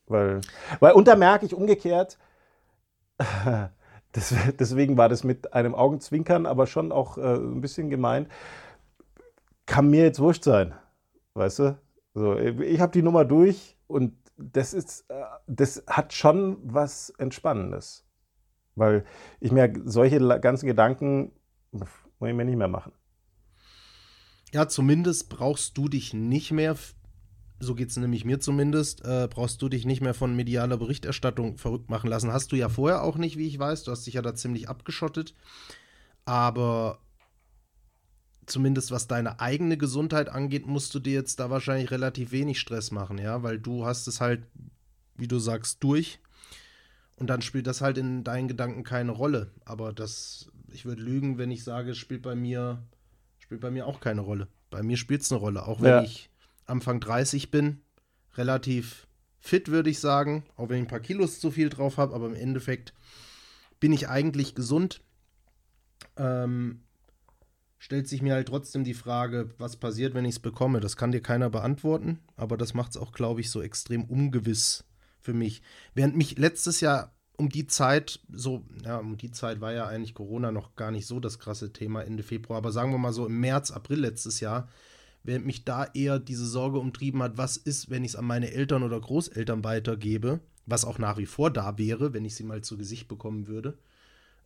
Weil, 0.07 0.41
weil, 0.81 0.93
und 0.93 1.09
da 1.09 1.17
merke 1.17 1.45
ich 1.45 1.55
umgekehrt, 1.55 2.19
Das, 4.17 4.35
deswegen 4.59 4.97
war 4.97 5.09
das 5.09 5.23
mit 5.23 5.53
einem 5.53 5.75
Augenzwinkern, 5.75 6.47
aber 6.47 6.67
schon 6.67 6.91
auch 6.91 7.19
äh, 7.19 7.37
ein 7.37 7.61
bisschen 7.61 7.91
gemeint. 7.91 8.29
Kann 9.67 9.91
mir 9.91 10.03
jetzt 10.03 10.21
wurscht 10.21 10.45
sein, 10.45 10.75
weißt 11.35 11.59
du? 11.61 11.79
So, 12.15 12.39
ich 12.39 12.81
habe 12.81 12.93
die 12.93 13.03
Nummer 13.03 13.25
durch 13.25 13.77
und 13.87 14.15
das 14.39 14.73
ist, 14.73 15.05
äh, 15.11 15.23
das 15.47 15.85
hat 15.87 16.15
schon 16.15 16.59
was 16.63 17.11
Entspannendes. 17.11 18.05
Weil 18.75 19.05
ich 19.41 19.53
mir 19.53 19.73
solche 19.85 20.19
ganzen 20.41 20.67
Gedanken 20.67 21.33
muss 21.73 22.31
ich 22.31 22.35
mir 22.35 22.45
nicht 22.45 22.57
mehr 22.57 22.69
machen. 22.69 22.93
Ja, 24.53 24.69
zumindest 24.69 25.29
brauchst 25.29 25.77
du 25.77 25.89
dich 25.89 26.15
nicht 26.15 26.53
mehr 26.53 26.77
so 27.59 27.75
geht 27.75 27.91
es 27.91 27.97
nämlich 27.97 28.25
mir 28.25 28.41
zumindest, 28.41 29.05
äh, 29.05 29.29
brauchst 29.31 29.63
du 29.63 29.69
dich 29.69 29.87
nicht 29.87 30.01
mehr 30.01 30.15
von 30.15 30.37
medialer 30.37 30.77
Berichterstattung 30.77 31.57
verrückt 31.57 31.91
machen 31.91 32.11
lassen. 32.11 32.33
Hast 32.33 32.53
du 32.53 32.57
ja 32.57 32.69
vorher 32.69 33.03
auch 33.03 33.17
nicht, 33.17 33.39
wie 33.39 33.47
ich 33.47 33.59
weiß. 33.59 33.85
Du 33.85 33.91
hast 33.91 34.07
dich 34.07 34.15
ja 34.15 34.23
da 34.23 34.35
ziemlich 34.35 34.69
abgeschottet. 34.69 35.35
Aber 36.25 36.99
zumindest 38.47 38.91
was 38.91 39.07
deine 39.07 39.41
eigene 39.41 39.77
Gesundheit 39.77 40.29
angeht, 40.29 40.67
musst 40.67 40.95
du 40.95 41.01
dir 41.01 41.15
jetzt 41.15 41.41
da 41.41 41.51
wahrscheinlich 41.51 41.91
relativ 41.91 42.31
wenig 42.31 42.61
Stress 42.61 42.91
machen, 42.91 43.19
ja, 43.19 43.43
weil 43.43 43.59
du 43.59 43.85
hast 43.85 44.07
es 44.07 44.21
halt, 44.21 44.43
wie 45.17 45.29
du 45.29 45.39
sagst, 45.39 45.83
durch. 45.83 46.21
Und 47.17 47.29
dann 47.29 47.43
spielt 47.43 47.67
das 47.67 47.81
halt 47.81 47.97
in 47.97 48.25
deinen 48.25 48.49
Gedanken 48.49 48.85
keine 48.85 49.13
Rolle. 49.13 49.51
Aber 49.65 49.93
das, 49.93 50.51
ich 50.73 50.85
würde 50.85 51.03
lügen, 51.03 51.39
wenn 51.39 51.51
ich 51.51 51.65
sage, 51.65 51.93
es 51.93 51.99
spielt 51.99 52.23
bei 52.23 52.35
mir, 52.35 52.83
spielt 53.39 53.63
bei 53.63 53.71
mir 53.71 53.87
auch 53.87 54.01
keine 54.01 54.21
Rolle. 54.21 54.49
Bei 54.69 54.83
mir 54.83 54.99
spielt 54.99 55.23
es 55.23 55.33
eine 55.33 55.41
Rolle, 55.41 55.67
auch 55.67 55.81
wenn 55.81 55.91
ja. 55.91 56.03
ich 56.03 56.29
Anfang 56.67 57.01
30 57.01 57.51
bin, 57.51 57.81
relativ 58.35 59.07
fit, 59.39 59.69
würde 59.69 59.91
ich 59.91 60.01
sagen, 60.01 60.45
auch 60.57 60.69
wenn 60.69 60.79
ich 60.79 60.85
ein 60.85 60.91
paar 60.91 61.01
Kilos 61.01 61.41
zu 61.41 61.51
viel 61.51 61.69
drauf 61.69 61.97
habe, 61.99 62.15
aber 62.15 62.27
im 62.27 62.35
Endeffekt 62.35 62.93
bin 63.81 63.93
ich 63.93 64.09
eigentlich 64.09 64.55
gesund. 64.55 65.01
Ähm, 66.17 66.83
stellt 67.79 68.09
sich 68.09 68.23
mir 68.23 68.35
halt 68.35 68.49
trotzdem 68.49 68.85
die 68.85 68.95
Frage, 68.95 69.55
was 69.59 69.77
passiert, 69.77 70.15
wenn 70.15 70.25
ich 70.25 70.37
es 70.37 70.41
bekomme. 70.41 70.81
Das 70.81 70.97
kann 70.97 71.13
dir 71.13 71.21
keiner 71.21 71.51
beantworten, 71.51 72.19
aber 72.37 72.57
das 72.57 72.75
macht 72.75 72.91
es 72.91 72.97
auch, 72.97 73.13
glaube 73.13 73.41
ich, 73.41 73.51
so 73.51 73.63
extrem 73.63 74.05
ungewiss 74.05 74.85
für 75.21 75.35
mich. 75.35 75.63
Während 75.95 76.17
mich 76.17 76.39
letztes 76.39 76.81
Jahr 76.81 77.15
um 77.37 77.49
die 77.49 77.67
Zeit, 77.67 78.21
so, 78.33 78.65
ja, 78.83 78.99
um 78.99 79.17
die 79.17 79.31
Zeit 79.31 79.61
war 79.61 79.73
ja 79.73 79.87
eigentlich 79.87 80.15
Corona 80.15 80.51
noch 80.53 80.75
gar 80.75 80.91
nicht 80.91 81.07
so 81.07 81.21
das 81.21 81.39
krasse 81.39 81.73
Thema 81.73 82.03
Ende 82.03 82.23
Februar, 82.23 82.59
aber 82.59 82.73
sagen 82.73 82.93
wir 82.93 82.99
mal 82.99 83.13
so 83.13 83.27
im 83.27 83.39
März, 83.41 83.71
April 83.71 84.01
letztes 84.01 84.41
Jahr, 84.41 84.69
während 85.27 85.47
mich 85.47 85.65
da 85.65 85.87
eher 85.93 86.19
diese 86.19 86.47
Sorge 86.47 86.79
umtrieben 86.79 87.23
hat, 87.23 87.37
was 87.37 87.57
ist, 87.57 87.91
wenn 87.91 88.05
ich 88.05 88.13
es 88.13 88.17
an 88.17 88.25
meine 88.25 88.53
Eltern 88.53 88.83
oder 88.83 89.01
Großeltern 89.01 89.65
weitergebe, 89.65 90.41
was 90.67 90.85
auch 90.85 90.99
nach 90.99 91.19
wie 91.19 91.27
vor 91.27 91.51
da 91.51 91.79
wäre, 91.79 92.13
wenn 92.13 92.25
ich 92.25 92.35
sie 92.35 92.45
mal 92.45 92.63
zu 92.63 92.79
Gesicht 92.79 93.09
bekommen 93.09 93.47
würde. 93.47 93.77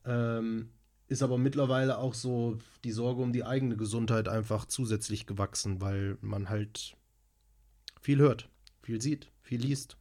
Ähm, 0.04 0.70
ist 1.08 1.22
aber 1.22 1.38
mittlerweile 1.38 1.98
auch 1.98 2.14
so 2.14 2.58
die 2.84 2.92
Sorge 2.92 3.22
um 3.22 3.32
die 3.32 3.44
eigene 3.44 3.76
Gesundheit 3.76 4.28
einfach 4.28 4.64
zusätzlich 4.66 5.26
gewachsen, 5.26 5.80
weil 5.80 6.16
man 6.20 6.48
halt 6.48 6.96
viel 8.00 8.18
hört, 8.18 8.48
viel 8.82 9.00
sieht, 9.00 9.30
viel 9.42 9.60
liest. 9.60 9.96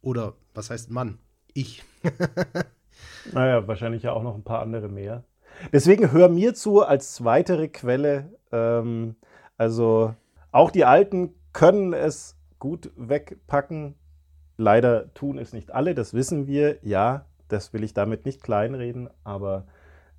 Oder 0.00 0.34
was 0.54 0.70
heißt 0.70 0.90
Mann? 0.90 1.18
Ich. 1.52 1.84
naja, 3.32 3.68
wahrscheinlich 3.68 4.02
ja 4.02 4.12
auch 4.12 4.22
noch 4.22 4.34
ein 4.34 4.44
paar 4.44 4.62
andere 4.62 4.88
mehr. 4.88 5.24
Deswegen 5.72 6.10
hör 6.12 6.28
mir 6.28 6.54
zu 6.54 6.82
als 6.82 7.22
weitere 7.24 7.68
Quelle. 7.68 8.38
Ähm, 8.50 9.16
also 9.60 10.14
auch 10.52 10.70
die 10.70 10.86
Alten 10.86 11.34
können 11.52 11.92
es 11.92 12.34
gut 12.58 12.90
wegpacken. 12.96 13.94
Leider 14.56 15.12
tun 15.12 15.36
es 15.36 15.52
nicht 15.52 15.70
alle, 15.70 15.94
das 15.94 16.14
wissen 16.14 16.46
wir. 16.46 16.78
Ja, 16.80 17.26
das 17.48 17.74
will 17.74 17.84
ich 17.84 17.92
damit 17.92 18.24
nicht 18.24 18.42
kleinreden, 18.42 19.10
aber 19.22 19.66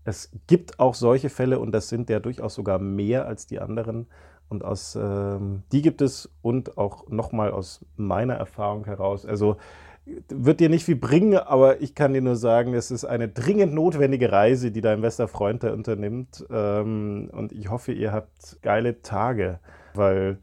es 0.04 0.32
gibt 0.46 0.80
auch 0.80 0.94
solche 0.94 1.32
Fälle 1.32 1.58
und 1.58 1.72
das 1.72 1.90
sind 1.90 2.12
ja 2.12 2.20
durchaus 2.20 2.54
sogar 2.54 2.78
mehr 2.78 3.26
als 3.26 3.48
die 3.48 3.60
anderen. 3.60 4.06
Und 4.48 4.64
aus 4.64 4.96
ähm, 4.96 5.64
die 5.72 5.82
gibt 5.82 6.04
es 6.04 6.30
und 6.44 6.78
auch 6.78 7.10
nochmal 7.10 7.50
aus 7.50 7.84
meiner 7.96 8.36
Erfahrung 8.36 8.86
heraus. 8.86 9.26
Also 9.26 9.58
wird 10.06 10.60
dir 10.60 10.70
nicht 10.70 10.86
viel 10.86 10.96
bringen, 10.96 11.38
aber 11.38 11.82
ich 11.82 11.94
kann 11.94 12.14
dir 12.14 12.22
nur 12.22 12.36
sagen, 12.36 12.74
es 12.74 12.90
ist 12.92 13.06
eine 13.06 13.30
dringend 13.30 13.74
notwendige 13.74 14.32
Reise, 14.32 14.72
die 14.72 14.82
dein 14.82 15.02
bester 15.02 15.28
Freund 15.28 15.64
da 15.64 15.74
unternimmt. 15.74 16.46
Ähm, 16.50 17.30
und 17.32 17.52
ich 17.52 17.70
hoffe, 17.70 17.92
ihr 17.92 18.12
habt 18.12 18.58
geile 18.62 19.02
Tage, 19.02 19.60
weil 19.94 20.40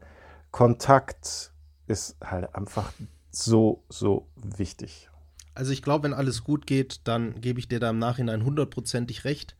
Kontakt 0.51 1.51
ist 1.87 2.17
halt 2.23 2.55
einfach 2.55 2.91
so, 3.31 3.83
so 3.89 4.27
wichtig. 4.35 5.09
Also 5.55 5.73
ich 5.73 5.81
glaube, 5.81 6.05
wenn 6.05 6.13
alles 6.13 6.43
gut 6.43 6.65
geht, 6.65 7.01
dann 7.03 7.41
gebe 7.41 7.59
ich 7.59 7.67
dir 7.67 7.79
da 7.79 7.89
im 7.89 7.99
Nachhinein 7.99 8.45
hundertprozentig 8.45 9.25
recht. 9.25 9.57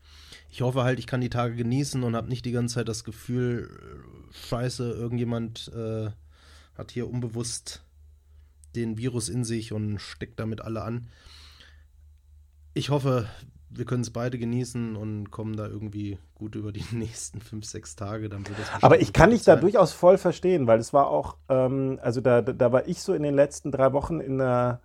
Ich 0.48 0.62
hoffe 0.62 0.82
halt, 0.82 0.98
ich 0.98 1.06
kann 1.06 1.20
die 1.20 1.28
Tage 1.28 1.54
genießen 1.56 2.02
und 2.02 2.16
habe 2.16 2.28
nicht 2.28 2.46
die 2.46 2.52
ganze 2.52 2.76
Zeit 2.76 2.88
das 2.88 3.04
Gefühl, 3.04 3.68
äh, 3.70 4.48
scheiße, 4.48 4.90
irgendjemand 4.92 5.70
äh, 5.74 6.10
hat 6.74 6.90
hier 6.90 7.08
unbewusst 7.08 7.84
den 8.74 8.98
Virus 8.98 9.28
in 9.28 9.44
sich 9.44 9.72
und 9.72 9.98
steckt 9.98 10.40
damit 10.40 10.60
alle 10.60 10.82
an. 10.82 11.08
Ich 12.74 12.90
hoffe, 12.90 13.28
wir 13.70 13.84
können 13.84 14.02
es 14.02 14.10
beide 14.10 14.38
genießen 14.38 14.96
und 14.96 15.30
kommen 15.30 15.56
da 15.56 15.66
irgendwie 15.66 16.18
gut 16.34 16.54
über 16.54 16.72
die 16.72 16.84
nächsten 16.92 17.40
fünf, 17.40 17.64
sechs 17.64 17.96
Tage. 17.96 18.28
Dann 18.28 18.46
wird 18.46 18.58
das 18.58 18.82
Aber 18.82 19.00
ich 19.00 19.12
kann 19.12 19.30
dich 19.30 19.44
da 19.44 19.56
durchaus 19.56 19.92
voll 19.92 20.18
verstehen, 20.18 20.66
weil 20.66 20.78
es 20.78 20.92
war 20.92 21.08
auch, 21.08 21.36
ähm, 21.48 21.98
also 22.02 22.20
da, 22.20 22.42
da 22.42 22.72
war 22.72 22.86
ich 22.88 23.00
so 23.02 23.14
in 23.14 23.22
den 23.22 23.34
letzten 23.34 23.70
drei 23.70 23.92
Wochen 23.92 24.20
in 24.20 24.40
einer 24.40 24.80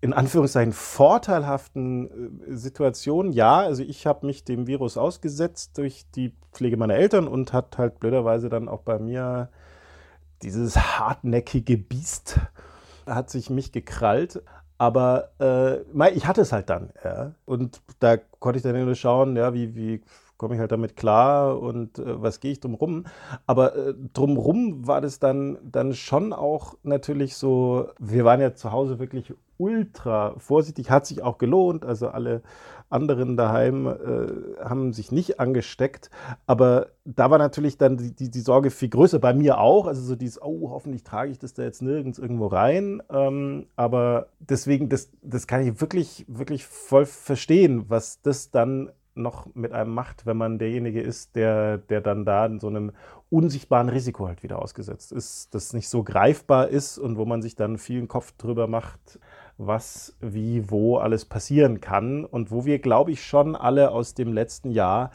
in 0.00 0.12
Anführungszeichen 0.12 0.72
vorteilhaften 0.72 2.42
äh, 2.46 2.56
Situation. 2.56 3.32
Ja, 3.32 3.58
also 3.58 3.82
ich 3.82 4.06
habe 4.06 4.26
mich 4.26 4.44
dem 4.44 4.66
Virus 4.66 4.96
ausgesetzt 4.96 5.76
durch 5.76 6.06
die 6.14 6.34
Pflege 6.52 6.76
meiner 6.76 6.94
Eltern 6.94 7.26
und 7.26 7.52
hat 7.52 7.78
halt 7.78 7.98
blöderweise 7.98 8.48
dann 8.48 8.68
auch 8.68 8.82
bei 8.82 8.98
mir 8.98 9.50
dieses 10.42 10.76
hartnäckige 10.76 11.76
Biest 11.76 12.38
hat 13.08 13.30
sich 13.30 13.50
mich 13.50 13.72
gekrallt. 13.72 14.42
Aber 14.78 15.30
äh, 15.40 16.10
ich 16.10 16.26
hatte 16.26 16.42
es 16.42 16.52
halt 16.52 16.70
dann. 16.70 16.90
Ja. 17.04 17.32
Und 17.44 17.82
da 17.98 18.16
konnte 18.16 18.58
ich 18.58 18.62
dann 18.62 18.84
nur 18.84 18.94
schauen, 18.94 19.36
ja, 19.36 19.52
wie, 19.52 19.74
wie 19.74 20.02
komme 20.36 20.54
ich 20.54 20.60
halt 20.60 20.70
damit 20.70 20.96
klar 20.96 21.60
und 21.60 21.98
äh, 21.98 22.22
was 22.22 22.40
gehe 22.40 22.52
ich 22.52 22.60
drum 22.60 22.74
rum. 22.74 23.04
Aber 23.46 23.76
äh, 23.76 23.94
drumrum 24.14 24.86
war 24.86 25.00
das 25.00 25.18
dann, 25.18 25.58
dann 25.62 25.92
schon 25.94 26.32
auch 26.32 26.76
natürlich 26.84 27.36
so, 27.36 27.88
wir 27.98 28.24
waren 28.24 28.40
ja 28.40 28.54
zu 28.54 28.70
Hause 28.70 29.00
wirklich 29.00 29.34
ultra 29.58 30.34
vorsichtig, 30.38 30.90
hat 30.90 31.06
sich 31.06 31.22
auch 31.22 31.38
gelohnt. 31.38 31.84
Also 31.84 32.08
alle 32.08 32.42
anderen 32.90 33.36
daheim 33.36 33.86
äh, 33.86 34.64
haben 34.64 34.92
sich 34.92 35.12
nicht 35.12 35.40
angesteckt. 35.40 36.10
Aber 36.46 36.88
da 37.04 37.30
war 37.30 37.38
natürlich 37.38 37.78
dann 37.78 37.96
die, 37.96 38.14
die, 38.14 38.30
die, 38.30 38.40
Sorge 38.40 38.70
viel 38.70 38.88
größer, 38.88 39.18
bei 39.18 39.34
mir 39.34 39.58
auch. 39.58 39.86
Also 39.86 40.02
so 40.02 40.16
dieses, 40.16 40.40
oh, 40.40 40.70
hoffentlich 40.70 41.04
trage 41.04 41.30
ich 41.30 41.38
das 41.38 41.54
da 41.54 41.62
jetzt 41.62 41.82
nirgends 41.82 42.18
irgendwo 42.18 42.46
rein. 42.46 43.02
Ähm, 43.10 43.66
aber 43.76 44.28
deswegen, 44.38 44.88
das, 44.88 45.10
das 45.22 45.46
kann 45.46 45.66
ich 45.66 45.80
wirklich, 45.80 46.24
wirklich 46.28 46.66
voll 46.66 47.06
verstehen, 47.06 47.84
was 47.88 48.22
das 48.22 48.50
dann 48.50 48.90
noch 49.18 49.52
mit 49.54 49.72
einem 49.72 49.92
macht, 49.92 50.26
wenn 50.26 50.36
man 50.36 50.58
derjenige 50.58 51.00
ist, 51.00 51.36
der, 51.36 51.78
der 51.78 52.00
dann 52.00 52.24
da 52.24 52.46
in 52.46 52.60
so 52.60 52.68
einem 52.68 52.92
unsichtbaren 53.30 53.88
Risiko 53.88 54.28
halt 54.28 54.42
wieder 54.42 54.62
ausgesetzt 54.62 55.12
ist, 55.12 55.54
das 55.54 55.72
nicht 55.72 55.88
so 55.88 56.02
greifbar 56.02 56.68
ist 56.68 56.98
und 56.98 57.18
wo 57.18 57.26
man 57.26 57.42
sich 57.42 57.56
dann 57.56 57.76
vielen 57.76 58.08
Kopf 58.08 58.32
drüber 58.38 58.66
macht, 58.66 59.18
was, 59.58 60.16
wie, 60.20 60.70
wo 60.70 60.98
alles 60.98 61.24
passieren 61.24 61.80
kann 61.80 62.24
und 62.24 62.50
wo 62.50 62.64
wir, 62.64 62.78
glaube 62.78 63.10
ich, 63.10 63.24
schon 63.24 63.56
alle 63.56 63.90
aus 63.90 64.14
dem 64.14 64.32
letzten 64.32 64.70
Jahr 64.70 65.10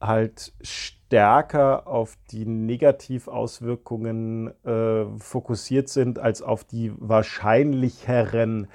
halt 0.00 0.52
stärker 0.60 1.86
auf 1.86 2.18
die 2.30 2.44
Negativauswirkungen 2.44 4.52
äh, 4.64 5.06
fokussiert 5.18 5.88
sind, 5.88 6.18
als 6.18 6.42
auf 6.42 6.64
die 6.64 6.92
wahrscheinlicheren, 6.96 8.66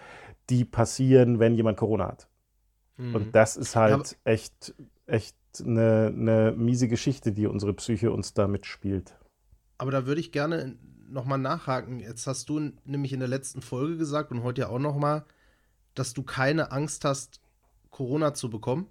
die 0.50 0.66
passieren, 0.66 1.40
wenn 1.40 1.54
jemand 1.54 1.78
Corona 1.78 2.08
hat. 2.08 2.28
Mhm. 2.98 3.16
Und 3.16 3.36
das 3.36 3.58
ist 3.58 3.76
halt 3.76 4.18
ja, 4.26 4.32
echt, 4.32 4.74
echt 5.06 5.36
eine, 5.60 6.14
eine 6.16 6.54
miese 6.58 6.88
Geschichte, 6.88 7.34
die 7.34 7.48
unsere 7.48 7.74
Psyche 7.74 8.12
uns 8.12 8.34
da 8.34 8.48
mitspielt. 8.48 9.18
Aber 9.78 9.92
da 9.92 10.06
würde 10.06 10.22
ich 10.22 10.32
gerne 10.32 10.78
nochmal 11.12 11.38
nachhaken. 11.38 12.00
Jetzt 12.00 12.28
hast 12.28 12.50
du 12.50 12.72
nämlich 12.86 13.14
in 13.14 13.20
der 13.20 13.30
letzten 13.30 13.62
Folge 13.62 13.98
gesagt 13.98 14.32
und 14.32 14.44
heute 14.44 14.62
ja 14.62 14.70
auch 14.70 14.80
nochmal, 14.80 15.26
dass 15.94 16.14
du 16.14 16.24
keine 16.24 16.72
Angst 16.72 17.06
hast, 17.06 17.42
Corona 17.90 18.34
zu 18.34 18.50
bekommen. 18.50 18.88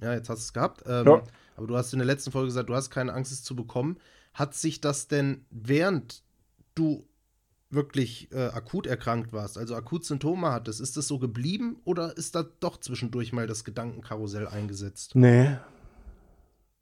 Ja, 0.00 0.12
jetzt 0.14 0.28
hast 0.28 0.38
du 0.38 0.44
es 0.44 0.52
gehabt. 0.52 0.82
Ähm, 0.86 1.06
ja. 1.06 1.22
Aber 1.56 1.66
du 1.66 1.76
hast 1.76 1.92
in 1.92 1.98
der 1.98 2.06
letzten 2.06 2.32
Folge 2.32 2.46
gesagt, 2.46 2.68
du 2.68 2.74
hast 2.74 2.90
keine 2.90 3.12
Angst, 3.12 3.32
es 3.32 3.42
zu 3.42 3.54
bekommen. 3.54 3.98
Hat 4.32 4.54
sich 4.54 4.80
das 4.80 5.08
denn, 5.08 5.44
während 5.50 6.22
du 6.74 7.06
wirklich 7.70 8.32
äh, 8.32 8.46
akut 8.48 8.86
erkrankt 8.86 9.32
warst, 9.32 9.56
also 9.56 9.74
akut 9.76 10.04
Symptome 10.04 10.50
hattest, 10.50 10.80
ist 10.80 10.96
das 10.96 11.06
so 11.06 11.18
geblieben 11.18 11.76
oder 11.84 12.16
ist 12.16 12.34
da 12.34 12.42
doch 12.42 12.78
zwischendurch 12.78 13.32
mal 13.32 13.46
das 13.46 13.64
Gedankenkarussell 13.64 14.48
eingesetzt? 14.48 15.14
Nee, 15.14 15.56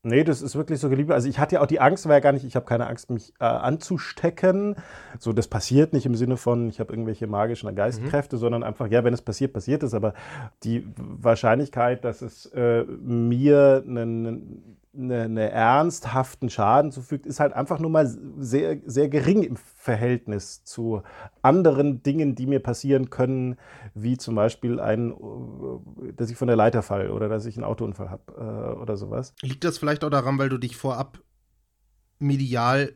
Nee, 0.04 0.22
das 0.22 0.42
ist 0.42 0.54
wirklich 0.54 0.78
so 0.78 0.88
geliebt. 0.88 1.10
Also 1.10 1.28
ich 1.28 1.40
hatte 1.40 1.56
ja 1.56 1.60
auch 1.60 1.66
die 1.66 1.80
Angst, 1.80 2.06
war 2.06 2.14
ja 2.14 2.20
gar 2.20 2.32
nicht, 2.32 2.44
ich 2.44 2.54
habe 2.54 2.66
keine 2.66 2.86
Angst, 2.86 3.10
mich 3.10 3.32
äh, 3.40 3.44
anzustecken. 3.44 4.76
So, 5.18 5.32
das 5.32 5.48
passiert 5.48 5.92
nicht 5.92 6.06
im 6.06 6.14
Sinne 6.14 6.36
von, 6.36 6.68
ich 6.68 6.78
habe 6.78 6.92
irgendwelche 6.92 7.26
magischen 7.26 7.74
Geistkräfte, 7.74 8.36
mhm. 8.36 8.40
sondern 8.40 8.62
einfach, 8.62 8.86
ja, 8.88 9.02
wenn 9.02 9.12
es 9.12 9.22
passiert, 9.22 9.52
passiert 9.52 9.82
es. 9.82 9.94
Aber 9.94 10.14
die 10.62 10.86
Wahrscheinlichkeit, 10.96 12.04
dass 12.04 12.22
es 12.22 12.46
äh, 12.46 12.84
mir 12.84 13.82
einen 13.86 14.78
eine, 14.98 15.22
eine 15.22 15.50
ernsthaften 15.50 16.50
Schaden 16.50 16.90
zufügt, 16.92 17.26
ist 17.26 17.40
halt 17.40 17.52
einfach 17.52 17.78
nur 17.78 17.90
mal 17.90 18.06
sehr, 18.38 18.78
sehr 18.84 19.08
gering 19.08 19.42
im 19.42 19.56
Verhältnis 19.56 20.64
zu 20.64 21.02
anderen 21.42 22.02
Dingen, 22.02 22.34
die 22.34 22.46
mir 22.46 22.60
passieren 22.60 23.10
können, 23.10 23.56
wie 23.94 24.16
zum 24.16 24.34
Beispiel 24.34 24.80
ein, 24.80 25.14
dass 26.16 26.30
ich 26.30 26.36
von 26.36 26.48
der 26.48 26.56
Leiter 26.56 26.82
falle 26.82 27.12
oder 27.12 27.28
dass 27.28 27.46
ich 27.46 27.56
einen 27.56 27.64
Autounfall 27.64 28.10
habe 28.10 28.32
äh, 28.36 28.80
oder 28.80 28.96
sowas. 28.96 29.34
Liegt 29.42 29.64
das 29.64 29.78
vielleicht 29.78 30.04
auch 30.04 30.10
daran, 30.10 30.38
weil 30.38 30.48
du 30.48 30.58
dich 30.58 30.76
vorab 30.76 31.20
medial 32.18 32.92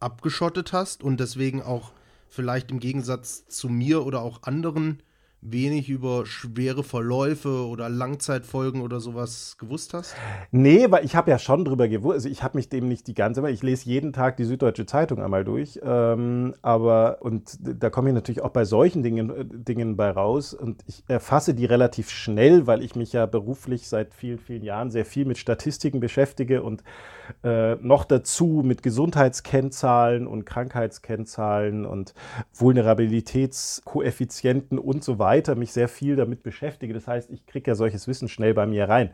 abgeschottet 0.00 0.72
hast 0.72 1.02
und 1.02 1.20
deswegen 1.20 1.62
auch 1.62 1.92
vielleicht 2.28 2.70
im 2.70 2.80
Gegensatz 2.80 3.46
zu 3.46 3.68
mir 3.68 4.04
oder 4.04 4.22
auch 4.22 4.42
anderen 4.42 5.02
wenig 5.40 5.88
über 5.88 6.26
schwere 6.26 6.82
Verläufe 6.82 7.68
oder 7.68 7.88
Langzeitfolgen 7.88 8.82
oder 8.82 8.98
sowas 8.98 9.56
gewusst 9.58 9.94
hast? 9.94 10.16
Nee, 10.50 10.90
weil 10.90 11.04
ich 11.04 11.14
habe 11.14 11.30
ja 11.30 11.38
schon 11.38 11.64
drüber 11.64 11.86
gewusst. 11.86 12.14
Also 12.14 12.28
ich 12.28 12.42
habe 12.42 12.58
mich 12.58 12.68
dem 12.68 12.88
nicht 12.88 13.06
die 13.06 13.14
ganze 13.14 13.42
Zeit, 13.42 13.54
ich 13.54 13.62
lese 13.62 13.88
jeden 13.88 14.12
Tag 14.12 14.36
die 14.36 14.42
Süddeutsche 14.44 14.86
Zeitung 14.86 15.22
einmal 15.22 15.44
durch. 15.44 15.78
Ähm, 15.82 16.54
aber, 16.62 17.18
und 17.20 17.56
da 17.60 17.90
komme 17.90 18.08
ich 18.08 18.14
natürlich 18.14 18.42
auch 18.42 18.50
bei 18.50 18.64
solchen 18.64 19.04
Dingen, 19.04 19.30
äh, 19.30 19.44
Dingen 19.44 19.96
bei 19.96 20.10
raus. 20.10 20.54
Und 20.54 20.82
ich 20.86 21.04
erfasse 21.06 21.54
die 21.54 21.66
relativ 21.66 22.10
schnell, 22.10 22.66
weil 22.66 22.82
ich 22.82 22.96
mich 22.96 23.12
ja 23.12 23.26
beruflich 23.26 23.86
seit 23.88 24.14
vielen, 24.14 24.38
vielen 24.38 24.64
Jahren 24.64 24.90
sehr 24.90 25.04
viel 25.04 25.24
mit 25.24 25.38
Statistiken 25.38 26.00
beschäftige 26.00 26.64
und 26.64 26.82
äh, 27.44 27.76
noch 27.76 28.04
dazu 28.04 28.62
mit 28.64 28.82
Gesundheitskennzahlen 28.82 30.26
und 30.26 30.46
Krankheitskennzahlen 30.46 31.86
und 31.86 32.14
Vulnerabilitätskoeffizienten 32.54 34.78
und 34.78 35.04
so 35.04 35.18
weiter 35.18 35.27
mich 35.56 35.72
sehr 35.72 35.88
viel 35.88 36.16
damit 36.16 36.42
beschäftige. 36.42 36.94
Das 36.94 37.06
heißt, 37.06 37.30
ich 37.30 37.46
kriege 37.46 37.70
ja 37.70 37.74
solches 37.74 38.08
Wissen 38.08 38.28
schnell 38.28 38.54
bei 38.54 38.66
mir 38.66 38.88
rein. 38.88 39.10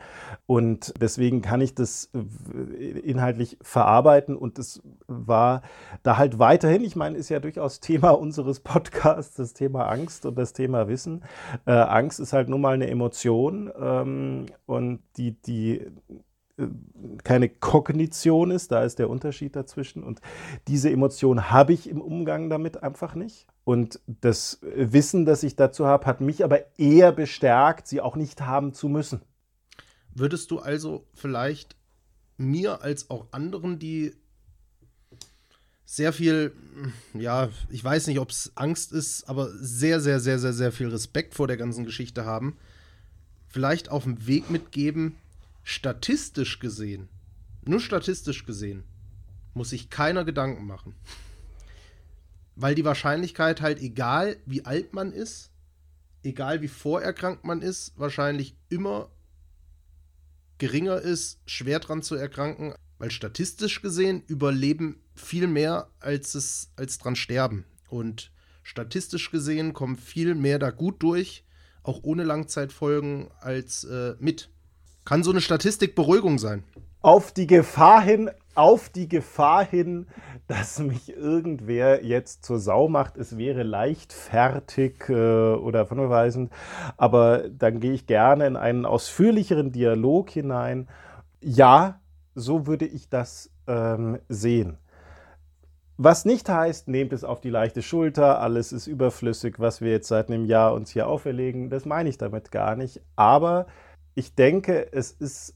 Und 0.46 0.94
deswegen 1.00 1.42
kann 1.42 1.60
ich 1.60 1.74
das 1.74 2.10
äh, 2.14 2.98
inhaltlich 3.00 3.58
verarbeiten 3.62 4.36
und 4.36 4.58
es 4.58 4.82
war 5.06 5.62
da 6.02 6.16
halt 6.16 6.38
weiterhin, 6.38 6.84
ich 6.84 6.96
meine, 6.96 7.16
ist 7.16 7.28
ja 7.28 7.40
durchaus 7.40 7.80
Thema 7.80 8.10
unseres 8.10 8.60
Podcasts, 8.60 9.36
das 9.36 9.54
Thema 9.54 9.88
Angst 9.88 10.26
und 10.26 10.36
das 10.36 10.52
Thema 10.52 10.88
Wissen. 10.88 11.24
Äh, 11.66 11.72
Angst 11.72 12.20
ist 12.20 12.32
halt 12.32 12.48
nun 12.48 12.60
mal 12.60 12.74
eine 12.74 12.88
Emotion 12.88 13.72
ähm, 13.80 14.46
und 14.66 15.00
die, 15.16 15.32
die 15.42 15.86
keine 17.24 17.48
Kognition 17.48 18.50
ist, 18.50 18.70
da 18.70 18.84
ist 18.84 18.98
der 18.98 19.10
Unterschied 19.10 19.56
dazwischen. 19.56 20.04
Und 20.04 20.20
diese 20.68 20.90
Emotion 20.90 21.50
habe 21.50 21.72
ich 21.72 21.88
im 21.88 22.00
Umgang 22.00 22.48
damit 22.48 22.82
einfach 22.82 23.14
nicht. 23.14 23.46
Und 23.64 24.00
das 24.06 24.60
Wissen, 24.62 25.24
das 25.24 25.42
ich 25.42 25.56
dazu 25.56 25.86
habe, 25.86 26.06
hat 26.06 26.20
mich 26.20 26.44
aber 26.44 26.78
eher 26.78 27.12
bestärkt, 27.12 27.88
sie 27.88 28.00
auch 28.00 28.14
nicht 28.14 28.42
haben 28.42 28.72
zu 28.72 28.88
müssen. 28.88 29.22
Würdest 30.14 30.50
du 30.50 30.60
also 30.60 31.06
vielleicht 31.12 31.76
mir 32.36 32.82
als 32.82 33.10
auch 33.10 33.26
anderen, 33.32 33.78
die 33.78 34.14
sehr 35.86 36.12
viel, 36.12 36.52
ja, 37.14 37.48
ich 37.68 37.82
weiß 37.82 38.06
nicht, 38.06 38.18
ob 38.18 38.30
es 38.30 38.52
Angst 38.54 38.92
ist, 38.92 39.28
aber 39.28 39.50
sehr, 39.50 40.00
sehr, 40.00 40.20
sehr, 40.20 40.38
sehr, 40.38 40.52
sehr 40.52 40.72
viel 40.72 40.88
Respekt 40.88 41.34
vor 41.34 41.46
der 41.46 41.56
ganzen 41.56 41.84
Geschichte 41.84 42.24
haben, 42.24 42.56
vielleicht 43.48 43.90
auf 43.90 44.04
dem 44.04 44.26
Weg 44.26 44.50
mitgeben, 44.50 45.16
statistisch 45.64 46.60
gesehen, 46.60 47.08
nur 47.64 47.80
statistisch 47.80 48.44
gesehen, 48.44 48.84
muss 49.54 49.70
sich 49.70 49.90
keiner 49.90 50.24
Gedanken 50.24 50.66
machen. 50.66 50.94
Weil 52.54 52.74
die 52.74 52.84
Wahrscheinlichkeit 52.84 53.60
halt, 53.60 53.80
egal 53.80 54.36
wie 54.46 54.64
alt 54.64 54.92
man 54.92 55.12
ist, 55.12 55.50
egal 56.22 56.62
wie 56.62 56.68
vorerkrankt 56.68 57.44
man 57.44 57.62
ist, 57.62 57.98
wahrscheinlich 57.98 58.56
immer 58.68 59.10
geringer 60.58 61.00
ist, 61.00 61.40
schwer 61.46 61.80
dran 61.80 62.02
zu 62.02 62.14
erkranken, 62.14 62.74
weil 62.98 63.10
statistisch 63.10 63.82
gesehen 63.82 64.22
überleben 64.26 65.00
viel 65.14 65.46
mehr 65.46 65.90
als 66.00 66.34
es 66.34 66.70
als 66.76 66.98
dran 66.98 67.16
sterben 67.16 67.64
und 67.88 68.30
statistisch 68.62 69.30
gesehen 69.30 69.72
kommen 69.72 69.96
viel 69.96 70.34
mehr 70.34 70.58
da 70.58 70.70
gut 70.70 71.02
durch, 71.02 71.44
auch 71.82 72.02
ohne 72.02 72.24
Langzeitfolgen 72.24 73.30
als 73.40 73.84
äh, 73.84 74.14
mit. 74.18 74.50
Kann 75.04 75.22
so 75.22 75.30
eine 75.30 75.42
Statistik 75.42 75.94
Beruhigung 75.94 76.38
sein? 76.38 76.64
Auf 77.02 77.32
die 77.32 77.46
Gefahr 77.46 78.00
hin, 78.00 78.30
auf 78.54 78.88
die 78.88 79.06
Gefahr 79.06 79.62
hin, 79.62 80.06
dass 80.46 80.78
mich 80.78 81.14
irgendwer 81.14 82.02
jetzt 82.02 82.44
zur 82.44 82.58
Sau 82.58 82.88
macht, 82.88 83.18
es 83.18 83.36
wäre 83.36 83.64
leichtfertig 83.64 85.10
äh, 85.10 85.12
oder 85.12 85.84
verweisend, 85.84 86.50
aber 86.96 87.50
dann 87.50 87.80
gehe 87.80 87.92
ich 87.92 88.06
gerne 88.06 88.46
in 88.46 88.56
einen 88.56 88.86
ausführlicheren 88.86 89.72
Dialog 89.72 90.30
hinein. 90.30 90.88
Ja, 91.42 92.00
so 92.34 92.66
würde 92.66 92.86
ich 92.86 93.10
das 93.10 93.50
ähm, 93.66 94.18
sehen. 94.30 94.78
Was 95.98 96.24
nicht 96.24 96.48
heißt, 96.48 96.88
nehmt 96.88 97.12
es 97.12 97.24
auf 97.24 97.42
die 97.42 97.50
leichte 97.50 97.82
Schulter, 97.82 98.40
alles 98.40 98.72
ist 98.72 98.86
überflüssig, 98.86 99.60
was 99.60 99.82
wir 99.82 99.90
jetzt 99.90 100.08
seit 100.08 100.30
einem 100.30 100.46
Jahr 100.46 100.72
uns 100.72 100.90
hier 100.90 101.06
auferlegen, 101.06 101.68
das 101.68 101.84
meine 101.84 102.08
ich 102.08 102.16
damit 102.16 102.50
gar 102.50 102.74
nicht. 102.74 103.02
Aber 103.14 103.66
ich 104.14 104.34
denke, 104.34 104.92
es 104.92 105.10
ist 105.10 105.54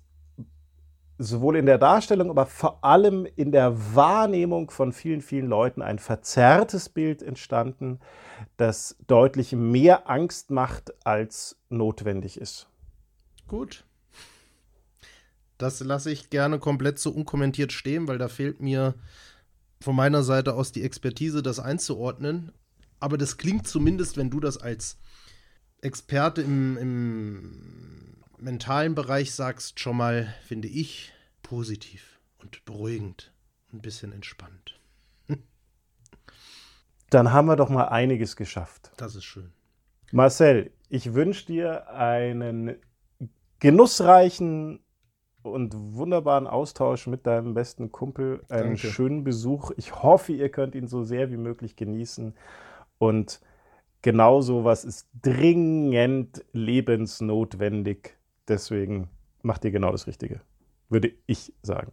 sowohl 1.18 1.56
in 1.56 1.66
der 1.66 1.78
Darstellung, 1.78 2.30
aber 2.30 2.46
vor 2.46 2.84
allem 2.84 3.26
in 3.36 3.50
der 3.50 3.94
Wahrnehmung 3.94 4.70
von 4.70 4.92
vielen, 4.92 5.20
vielen 5.20 5.48
Leuten 5.48 5.82
ein 5.82 5.98
verzerrtes 5.98 6.88
Bild 6.88 7.22
entstanden, 7.22 7.98
das 8.56 8.96
deutlich 9.08 9.52
mehr 9.52 10.08
Angst 10.08 10.50
macht, 10.50 10.94
als 11.04 11.56
notwendig 11.68 12.40
ist. 12.40 12.68
Gut. 13.48 13.84
Das 15.58 15.80
lasse 15.80 16.12
ich 16.12 16.30
gerne 16.30 16.60
komplett 16.60 17.00
so 17.00 17.10
unkommentiert 17.10 17.72
stehen, 17.72 18.06
weil 18.06 18.18
da 18.18 18.28
fehlt 18.28 18.60
mir 18.60 18.94
von 19.80 19.96
meiner 19.96 20.22
Seite 20.22 20.54
aus 20.54 20.70
die 20.70 20.84
Expertise, 20.84 21.42
das 21.42 21.58
einzuordnen. 21.58 22.52
Aber 23.00 23.18
das 23.18 23.38
klingt 23.38 23.66
zumindest, 23.66 24.16
wenn 24.16 24.30
du 24.30 24.38
das 24.38 24.56
als 24.56 24.98
Experte 25.80 26.42
im, 26.42 26.76
im 26.76 28.07
mentalen 28.40 28.94
Bereich 28.94 29.34
sagst, 29.34 29.80
schon 29.80 29.96
mal, 29.96 30.34
finde 30.44 30.68
ich, 30.68 31.12
positiv 31.42 32.20
und 32.38 32.64
beruhigend 32.64 33.32
und 33.70 33.78
ein 33.78 33.82
bisschen 33.82 34.12
entspannt. 34.12 34.78
Dann 37.10 37.32
haben 37.32 37.46
wir 37.46 37.56
doch 37.56 37.68
mal 37.68 37.88
einiges 37.88 38.36
geschafft. 38.36 38.92
Das 38.96 39.14
ist 39.14 39.24
schön. 39.24 39.52
Marcel, 40.12 40.72
ich 40.88 41.14
wünsche 41.14 41.46
dir 41.46 41.90
einen 41.90 42.76
genussreichen 43.60 44.80
und 45.42 45.74
wunderbaren 45.94 46.46
Austausch 46.46 47.06
mit 47.06 47.26
deinem 47.26 47.54
besten 47.54 47.92
Kumpel, 47.92 48.42
einen 48.48 48.74
Danke. 48.74 48.88
schönen 48.88 49.24
Besuch. 49.24 49.72
Ich 49.76 50.02
hoffe, 50.02 50.32
ihr 50.32 50.50
könnt 50.50 50.74
ihn 50.74 50.88
so 50.88 51.02
sehr 51.02 51.30
wie 51.30 51.36
möglich 51.36 51.76
genießen. 51.76 52.34
Und 52.98 53.40
genau 54.02 54.40
so 54.40 54.64
was 54.64 54.84
ist 54.84 55.08
dringend 55.22 56.44
lebensnotwendig. 56.52 58.17
Deswegen 58.48 59.08
macht 59.42 59.64
ihr 59.64 59.70
genau 59.70 59.92
das 59.92 60.06
Richtige, 60.06 60.40
würde 60.88 61.12
ich 61.26 61.52
sagen. 61.62 61.92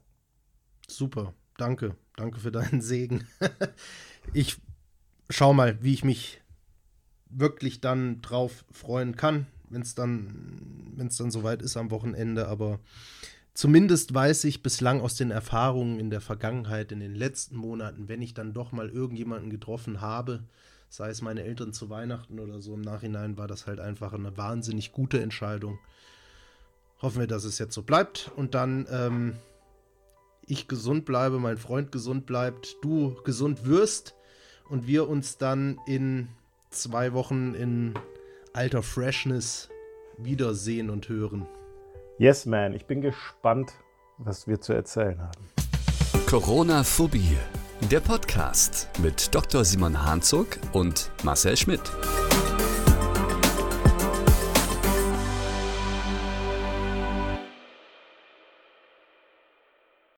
Super, 0.88 1.34
danke. 1.58 1.96
Danke 2.16 2.40
für 2.40 2.52
deinen 2.52 2.82
Segen. 2.82 3.28
ich 4.34 4.58
schau 5.30 5.54
mal, 5.54 5.82
wie 5.84 5.94
ich 5.94 6.04
mich 6.04 6.42
wirklich 7.30 7.82
dann 7.82 8.22
drauf 8.22 8.64
freuen 8.72 9.16
kann, 9.16 9.48
wenn 9.70 9.82
es 9.82 9.96
dann, 9.96 10.94
wenn 10.96 11.08
es 11.08 11.18
dann 11.18 11.32
soweit 11.32 11.62
ist 11.62 11.76
am 11.76 11.92
Wochenende. 11.92 12.48
Aber 12.48 12.80
Zumindest 13.56 14.14
weiß 14.14 14.44
ich 14.44 14.64
bislang 14.64 15.00
aus 15.00 15.16
den 15.16 15.32
Erfahrungen 15.32 15.98
in 15.98 16.10
der 16.10 16.20
Vergangenheit, 16.20 16.92
in 16.92 17.00
den 17.00 17.16
letzten 17.16 17.56
Monaten, 17.56 18.10
wenn 18.10 18.22
ich 18.22 18.34
dann 18.34 18.52
doch 18.52 18.74
mal 18.74 18.90
irgendjemanden 18.90 19.50
getroffen 19.50 20.02
habe, 20.02 20.44
sei 20.90 21.10
es 21.10 21.22
meine 21.22 21.44
Eltern 21.44 21.72
zu 21.72 21.90
Weihnachten 21.90 22.42
oder 22.42 22.60
so 22.60 22.74
im 22.74 22.82
Nachhinein, 22.82 23.38
war 23.38 23.48
das 23.48 23.66
halt 23.66 23.80
einfach 23.80 24.12
eine 24.12 24.36
wahnsinnig 24.36 24.92
gute 24.92 25.22
Entscheidung. 25.22 25.80
Hoffen 27.06 27.20
wir, 27.20 27.28
dass 27.28 27.44
es 27.44 27.60
jetzt 27.60 27.76
so 27.76 27.84
bleibt 27.84 28.32
und 28.36 28.56
dann 28.56 28.88
ähm, 28.92 29.36
ich 30.48 30.68
gesund 30.68 31.06
bleibe, 31.06 31.38
mein 31.38 31.58
Freund 31.58 31.92
gesund 31.92 32.26
bleibt, 32.26 32.78
du 32.82 33.16
gesund 33.24 33.68
wirst 33.68 34.16
und 34.70 34.88
wir 34.88 35.08
uns 35.08 35.38
dann 35.38 35.80
in 35.86 36.30
zwei 36.72 37.14
Wochen 37.14 37.54
in 37.54 37.94
alter 38.54 38.82
Freshness 38.82 39.70
wiedersehen 40.18 40.90
und 40.90 41.08
hören. 41.08 41.46
Yes, 42.18 42.48
man, 42.48 42.74
ich 42.74 42.86
bin 42.86 43.02
gespannt, 43.02 43.74
was 44.18 44.48
wir 44.48 44.60
zu 44.60 44.74
erzählen 44.74 45.22
haben. 45.22 45.46
Corona-Phobie, 46.26 47.38
der 47.92 48.00
Podcast 48.00 48.90
mit 49.04 49.36
Dr. 49.36 49.64
Simon 49.64 50.04
Hanzog 50.04 50.58
und 50.74 51.12
Marcel 51.22 51.56
Schmidt. 51.56 51.84